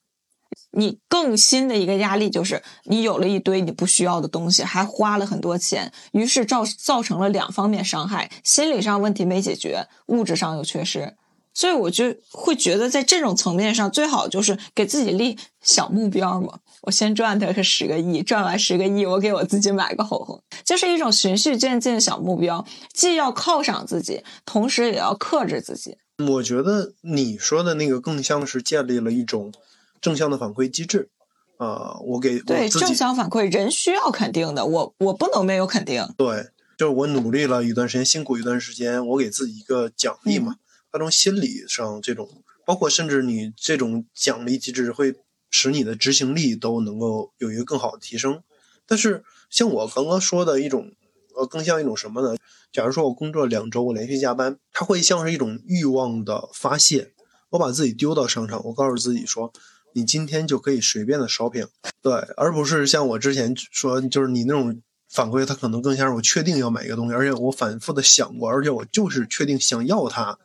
[0.77, 11.17] 你更新的一个压力就是你有了一堆你不需要的东西，还花了很多钱，于是造造成了两方面伤害：心理上问题没解决，物质上有缺失。
[11.55, 16.59] 所以我就会觉得，在这种层面上，最好就是给自己立小目标嘛。
[16.83, 25.97] 我先赚的是十个亿，赚完十个亿，我给我自己买个口红，就是一种循序渐进的小目标，既要犒赏自己，同时也要克制自己。
[26.29, 29.53] 我觉得你说的那个更像是建立了一种
[30.01, 31.09] 正向的反馈机制
[31.57, 36.05] 啊、我给我对正向反馈，人需要肯定的，我我不能没有肯定。
[36.19, 40.57] 对，就是我努力了一段时间，辛苦一段时间，我给自己一个奖励嘛。
[40.95, 45.13] 它从心理上这种，包括甚至你这种奖励机制会
[45.51, 48.45] 使你的执行力都能够有一个更好的提升。
[48.87, 50.93] 但是像我刚刚说的一种，
[51.35, 52.37] 呃，更像一种什么呢？
[52.73, 57.13] 假如说我工作两周，我连续加班，它会像是一种欲望的发泄。
[57.51, 59.53] 我把自己丢到商场，我告诉自己说，
[59.95, 61.67] 你今天就可以随便的 shopping，
[62.03, 64.81] 对，而不是像我之前说，就是你那种
[65.11, 70.39] 反馈，它可能更像是我确定要买一个东西，而且我反复的想过，而且我就是确定想要它。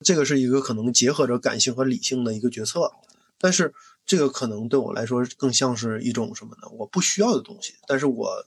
[0.00, 2.92] 这个是一个可能结合着感性和理性的一个决策，
[3.38, 3.74] 但是
[4.04, 6.68] 这个可能对我来说更像是一种什么呢？
[6.78, 8.44] 我不需要的东西，但是我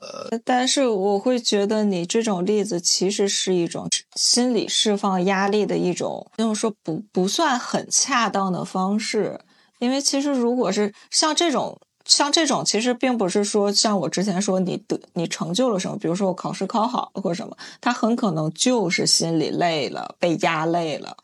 [0.00, 9.40] 呃但是我会觉得你这种例子其实是一种心理释放压力的一种，就是说不不算很恰当的方式。
[9.78, 11.80] 因为其实如果是像这种
[12.10, 21.16] 像这种，其实并不是说像我之前说你得你成就了什么，比如说我考试考好了或者什么，他很可能就是心里累了，被压累了。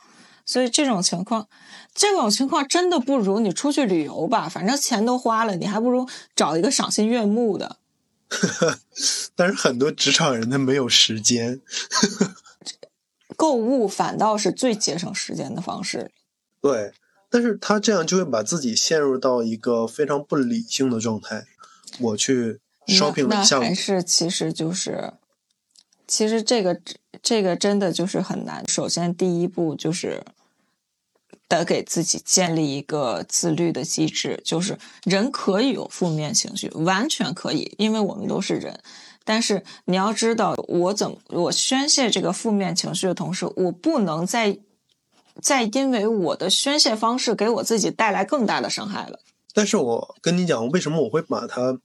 [0.44, 1.48] 所以这种情况，
[1.92, 7.78] 这种情况真的不如你出去旅游吧，反正钱都花了，你还不如找一个赏心悦目的。
[9.34, 11.60] 但是很多职场人他没有时间，
[13.36, 16.12] 购物反倒是最节省时间的方式。
[16.62, 16.92] 对，
[17.36, 21.44] 但是他这样就会把自己陷入到一个非常不理性的状态。
[21.98, 25.12] 我去 shopping 一下午还，是其实就是，
[26.08, 26.80] 其实这个
[27.22, 28.66] 这个真的就是很难。
[28.66, 30.24] 首先第一步就是
[31.46, 38.80] 得给自己建立一个自律的机制，就是人可以有负面情绪，完全可以，因为我们都是人。
[39.24, 44.56] 但是你要知道，我怎么我宣泄这个负面情绪的同时，我不能再
[45.40, 49.20] 再因为我的宣泄方式给我自己带来更大的伤害了。
[49.52, 51.78] 但是我跟你讲，为什么我会把它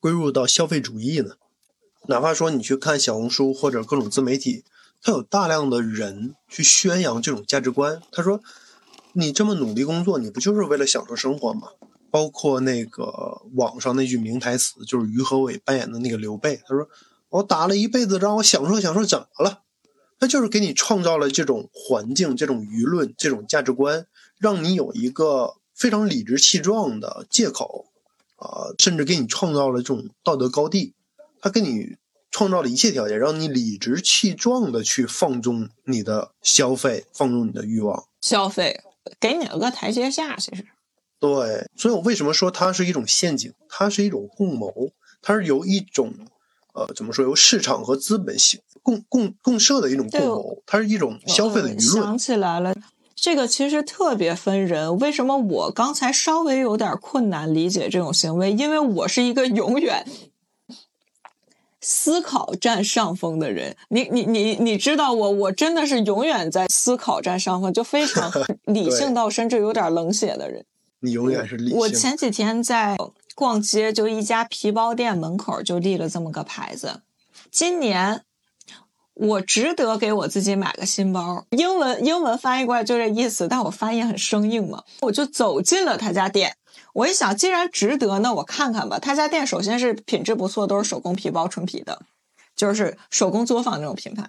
[0.00, 1.34] 归入到消费主义呢？
[2.06, 4.64] 哪怕说你去看小红书或者各种自媒体，
[5.02, 8.02] 它有大量的人去宣扬这种价值观。
[8.12, 8.40] 他说
[9.14, 11.68] ：“你这么努力工作，你不就是为了享受生活吗？”
[12.12, 16.88] 包括那个网上那句名台词，就是于和伟扮演的那个刘备，他说
[17.30, 19.62] ：“我打了一辈子仗，我享受享受，怎么了？”
[20.18, 24.06] 他就是给你创造了这种环境、这种舆论、这种价值观，
[24.38, 27.86] 让你有一个非常理直气壮的借口，
[28.36, 30.94] 啊、甚至给你创造了这种道德高地。
[31.40, 31.96] 他给你
[32.30, 38.04] 创造了一切条件，让你理直气壮的去放纵你的消费，放纵你的欲望。
[38.22, 38.80] 消费
[39.20, 40.64] 给你了个台阶下，其实。
[41.20, 43.52] 对，所以我为什么说它是一种陷阱？
[43.68, 44.90] 它是一种共谋，
[45.20, 46.14] 它是由一种
[46.72, 52.04] 呃怎么说，由市场和资本性共共共设的一种共对谋，它是一种消费的嗯舆论。
[52.04, 52.72] 想起来了，
[53.16, 54.96] 这个其实特别分人。
[54.98, 58.52] 为什么我刚才稍微有点困难理解这种行为？
[58.52, 60.06] 因为我是一个永远
[61.80, 63.76] 思考占上风的人。
[63.88, 68.30] 你你你你知道我，我真的是永远在思考占上风，就非常
[68.64, 70.64] 理性到甚至有点冷血的人。
[71.00, 71.78] 你永远是理性。
[71.78, 72.96] 我前几天在
[73.34, 77.02] 逛街，就一家皮包店门口就立了这么个牌子。
[77.50, 78.22] 今年
[79.14, 86.56] 我值得给我自己买个新包，英文英文翻译过来就这意思，但我翻译很生硬嘛，我就走进了他家店。
[86.92, 88.98] 我一想，既然值得，那我看看吧。
[88.98, 92.02] 他家店首先是品质不错，都是手工皮包，纯皮的，
[92.56, 94.28] 就是手工作坊那种品牌。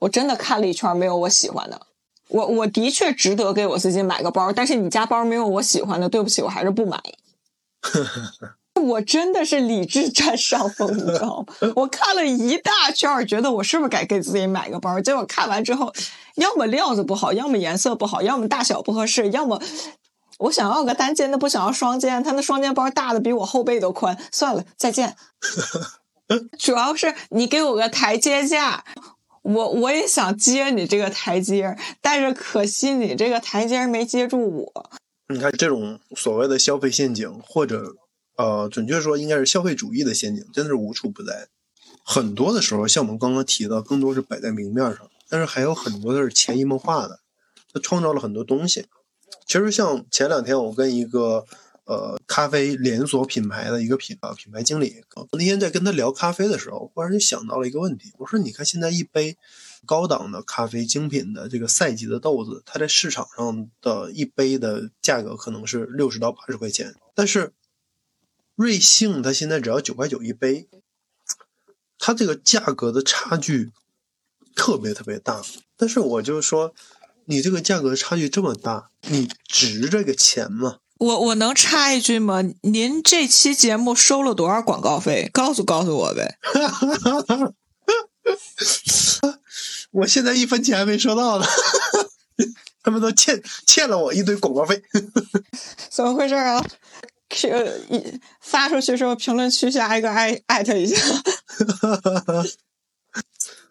[0.00, 1.86] 我真的看了一圈，没有我喜欢的。
[2.28, 7.00] 我我的确值得给我自己买个包，但是你家包没有我喜欢的，对不起，我还是不买。
[8.78, 11.72] 我真的是理智占上风，你知道吗？
[11.76, 15.00] 我看了一大圈儿，觉得我是不是该给自己买个包？
[15.00, 15.92] 结果看完之后，
[16.36, 19.60] 要么料子不好，要么颜色不好，要么大小不合适，要么
[20.38, 24.16] 我想要个单肩的，不想要双肩，他那双肩包大的比我后背都宽。
[24.30, 25.16] 算了，再见。
[26.58, 28.84] 主要是你给我个台阶下，
[29.42, 34.90] 我我也想接你这个台阶，但是可惜你这个台阶没接住我。
[35.32, 37.96] 你看这种所谓的消费陷阱，或者
[38.38, 41.48] 呃，准确说应该是消费主义的陷阱，真的是无处不在。
[42.04, 47.18] 很多的时候，像我们刚刚提到，更多是摆在明面上，但是还有很多的是潜移默化的，
[47.72, 48.86] 它创造了很多东西。
[49.44, 51.44] 其实像前两天我跟一个
[51.84, 59.36] 呃咖啡连锁品牌的一个品啊品牌经理，那天在跟他聊咖啡的时候，忽然就想到了一个问题，我说你看现在一杯
[59.84, 67.52] 高档的咖啡精品的这个赛级的豆子，它在市场上的一杯的价格可能是六十到八十块钱，但是
[68.58, 70.68] 瑞幸它现在只要九块九一杯，
[71.96, 73.70] 它这个价格的差距
[74.56, 75.42] 特别特别大。
[75.76, 76.74] 但是我就说，
[77.26, 80.78] 你这个价格差距这么大，你值这个钱吗？
[80.96, 82.42] 我我能插一句吗？
[82.62, 85.30] 您这期节目收了多少广告费？
[85.32, 86.36] 告诉告诉我呗。
[89.92, 91.46] 我现在一分钱还没收到呢，
[92.82, 94.82] 他们都欠欠了我一堆广告费。
[95.88, 96.60] 怎么回事啊？
[97.30, 100.96] 是一发出去之后，评论区下一个艾艾特一下。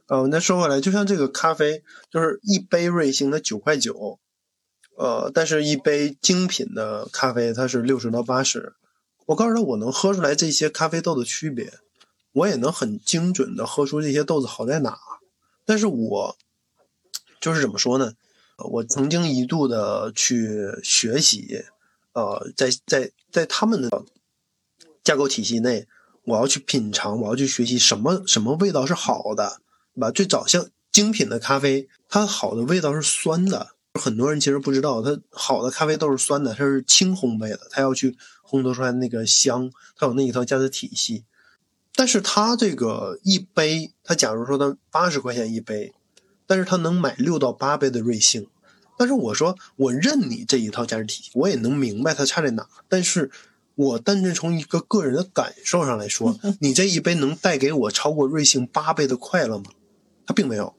[0.07, 4.19] 呃，那说回来，就像这个咖啡，就是一杯瑞幸它九块九，
[4.97, 8.73] 呃，但是一杯精品的咖啡它是六十到八十。
[9.25, 11.73] 我告诉他，我能喝出来这些咖啡豆的区别，
[12.31, 14.97] 我也能很精准的喝出这些豆子好在哪。
[15.65, 16.37] 但是我
[17.41, 18.13] 就是怎么说呢？
[18.71, 21.65] 我曾经一度的去学习，
[22.17, 24.03] 呃，在在在他们的
[25.03, 25.87] 架构体系内，
[26.23, 29.61] 我要去品尝，我要去学习什么什么味道是好的，
[29.93, 30.09] 对吧？
[30.09, 33.75] 最早像精品的咖啡，它好的味道是酸的。
[33.93, 41.23] 很多人其实不知道，它好的咖啡豆是酸的，它是轻烘焙的，它要去烘托出来那个香，它有那一套价值体系。
[41.93, 45.93] 但是它这个一杯，它假如说它八十块钱一杯，
[46.47, 48.47] 但是他能买六到八杯的瑞幸。
[48.97, 52.67] 但是我说我认你这一套价值体系，我也能明白它差在哪。
[52.89, 53.29] 但是
[53.75, 59.65] 我单纯从一个个人的感受上来说， 你这一杯能带给我超过瑞幸八倍的快乐吗？
[60.25, 60.75] 它并没有。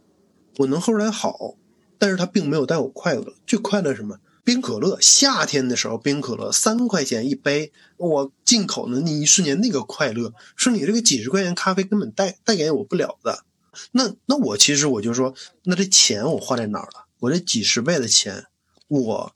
[0.59, 1.55] 我能喝出来好，
[1.99, 3.35] 但是它并没有带我快乐。
[3.47, 4.19] 最快乐什么？
[4.45, 13.45] 冰可乐，夏天的时候冰可乐三块钱一杯，我进口的那一瞬间那个快乐，是你这个几十块钱咖啡根本带带给我不了的。
[13.93, 17.08] 那那我其实我就说，那这钱我花在哪儿了？
[17.21, 18.47] 我这几十倍的钱，
[18.87, 19.35] 我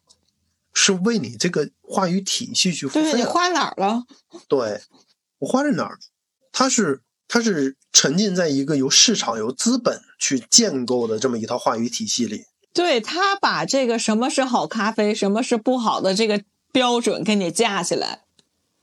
[0.72, 4.04] 是为你这个话语体系去付费对你花哪儿了？
[4.48, 4.82] 对，
[5.38, 5.98] 我花在哪儿？
[6.52, 12.44] 它是他是沉浸在一个由市场由资本去建构的这么一套话语体系里。
[12.74, 18.24] 对他把这个什么是好咖啡，什么是不好的这个标准给你架起来。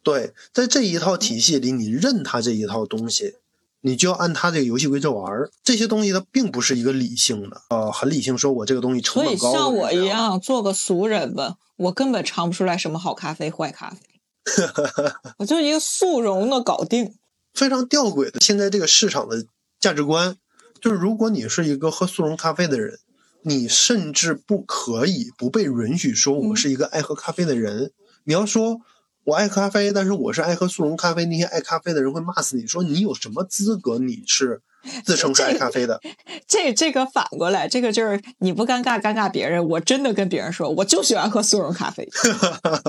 [0.03, 3.35] 对，在这一套体系里，你认他这一套东西，
[3.81, 5.49] 你就要按他这个游戏规则玩儿。
[5.63, 9.51] 这些东西它并不是一个理性的，呃，很理性，说我这个东西成所以本高。
[9.53, 14.63] 像我一，样做个俗人吧，我根本尝不出来什么好咖啡、坏咖啡，
[15.39, 17.15] 我就一个速溶的搞定。
[17.53, 19.45] 非常吊诡的，现在这个市场的
[19.79, 20.35] 价值观，
[20.81, 22.99] 就是如果你是一个喝速溶咖啡的人，
[23.43, 27.91] 你甚至不可以不被允许说我是一个爱喝咖啡的人。
[28.25, 28.81] 你要说
[29.29, 34.59] 我爱咖啡，但是我是爱喝速溶咖啡，那些爱咖啡的人会骂死你，说你有什么资格你是
[35.05, 36.01] 自称是爱咖啡的？
[36.47, 39.63] 这这个反过来，这个就是你不尴尬，尴尬别人。
[39.69, 42.09] 我真的跟别人说，我就喜欢喝速溶咖啡。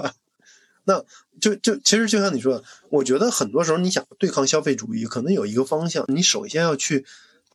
[0.85, 1.05] 那
[1.39, 7.05] 就就其实就像你说的，我觉得很多时候你想对抗消费主义，可能有一个方向，你首先要去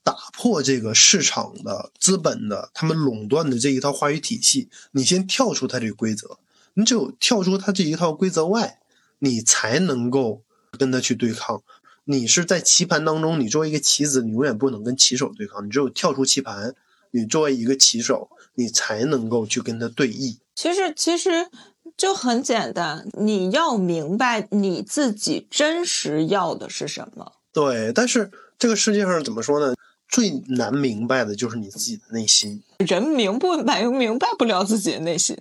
[0.03, 6.38] 打破这个市场的资本的他们垄断的这一套话语体系，你先跳出它这个规则，
[6.76, 8.80] 你只有跳出他这一套规则外，
[9.19, 10.43] 你才能够
[10.78, 11.63] 跟他去对抗。
[12.03, 16.76] 你是在棋盘当中，你作为一个棋子，你永远不能跟棋手对抗，你只有跳出棋盘，
[17.11, 20.38] 你作为一个棋手，你才能够去跟他对弈。
[20.53, 21.47] 其实其实
[21.97, 27.34] 就很简单，你要明白你自己真实要的是什么。
[27.51, 29.73] 对，但是这个世界上怎么说呢？
[30.07, 35.36] 最难明白的就是你自己的内心，人明不白明白不了自己的内心，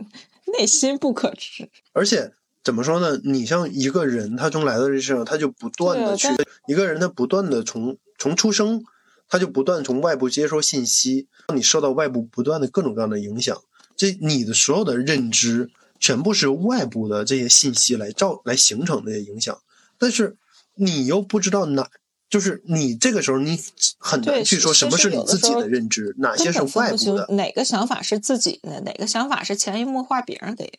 [0.59, 1.69] 内心不可知。
[1.93, 2.33] 而且
[2.63, 3.21] 怎么说呢？
[3.25, 6.29] 你像一个人，他从来到这世上，他就不断的去
[6.67, 8.85] 一个人，他不断的从从出生，
[9.29, 13.63] 他就不断从外部接收信息，让你受到外部不断的各种各样的影响，
[13.97, 19.61] 这你的所有的认知全部是由外部的这些信息来造来形成的影响，
[19.99, 20.37] 但是
[20.75, 21.91] 你又不知道哪。
[22.29, 23.59] 就是你这个时候，你
[23.99, 27.27] 很难去说什么是你自己的认知，哪些是外部的。
[27.31, 30.79] 哪个想法是自己的，哪个想法是潜移默化别人给的。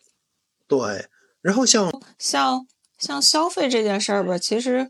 [0.68, 1.08] 对，
[1.41, 2.68] 然后像像
[2.98, 4.89] 像消费这件事儿吧，其实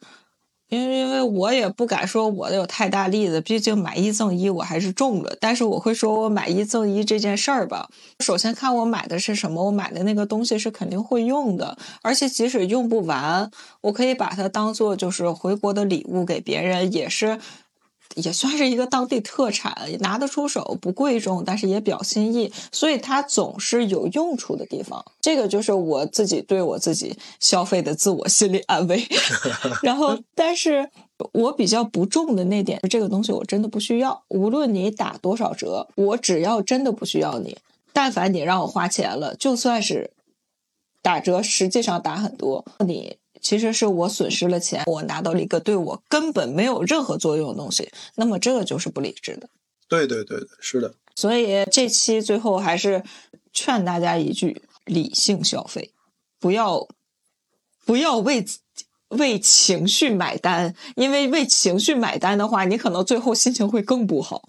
[0.70, 5.36] 因为因为我也不敢说我的有太大例子，毕竟买一赠一我还是中了。
[5.40, 7.90] 但是我会说我买一赠一这件事儿吧，
[8.20, 13.50] 首先看我买的是什么，我买的那个东西是肯定会用的，而且即使用不完，
[13.82, 17.40] 我可以把它当做就是回国的礼物给别人，也是。
[18.16, 25.06] 也算是一个当地特产，拿得出手，不贵重，但是也表心意，所以它总是有用处的地方。
[25.22, 29.06] 这个就是我自己对我自己消费的自我心理安慰。
[29.84, 30.90] 然后，但是
[31.34, 34.24] 我比较不重的那点，这个东西我真的不需要。
[34.30, 37.58] 无论你打多少折，我只要真的不需要你，
[37.94, 40.12] 但凡你让我花钱了，就算是
[41.02, 43.18] 打折，实际上打很多，你。
[43.46, 49.48] 其实是我损失了钱，我拿到了一个对我根本没有任何作用的东西，那么这个就是不理智的。
[49.88, 50.96] 对对对对，是的。
[51.16, 53.04] 所以这期最后还是
[53.54, 55.94] 劝大家一句：理性消费，
[56.40, 56.88] 不要
[57.86, 58.44] 不要为
[59.10, 64.42] 为情绪买单，因为为情绪买单的话，你可能最后心情会更不好。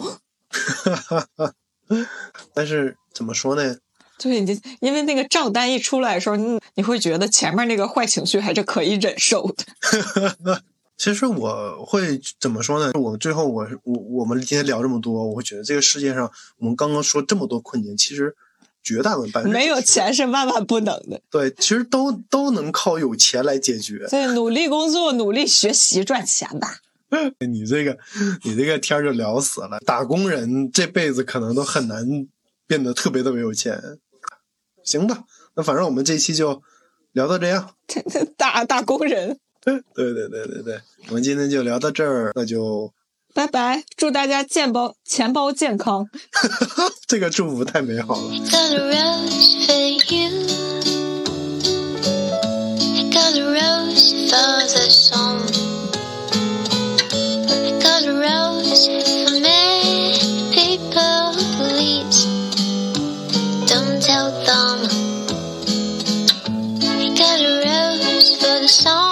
[2.54, 3.76] 但是怎么说呢？
[4.18, 10.62] 对，你因为那个账单一出来的时候，你你会觉得前面那个坏情绪还是可以忍受的。
[10.96, 12.90] 其实我会怎么说呢？
[12.98, 18.34] 我最后我我我们今天聊这么多，我会觉得这个世界上我们刚刚说这么多困境，其实
[18.82, 21.20] 绝大部分百分没有钱是万万不能的。
[21.30, 24.06] 对，其实都都能靠有钱来解决。
[24.08, 26.78] 对，努力工作，努力学习，赚钱吧。
[27.46, 27.98] 你这个
[28.44, 32.26] 你这个天儿就聊死了，打工人这辈子可能都很难
[32.66, 33.78] 变得特别特别有钱。
[34.86, 36.62] 行吧，那反正我们这期就
[37.12, 37.74] 聊到这样。
[38.38, 42.92] 大大工人， 对对对对对，我们今天就聊到这儿，那就
[43.34, 46.08] 拜拜，祝大家钱包钱包健康。
[47.06, 48.30] 这个祝福太美好了。
[48.48, 49.74] got a rose for
[50.14, 50.30] you.
[52.94, 55.42] I got a rose for the song.
[57.48, 59.55] I got a rose for many
[68.22, 69.05] for the song.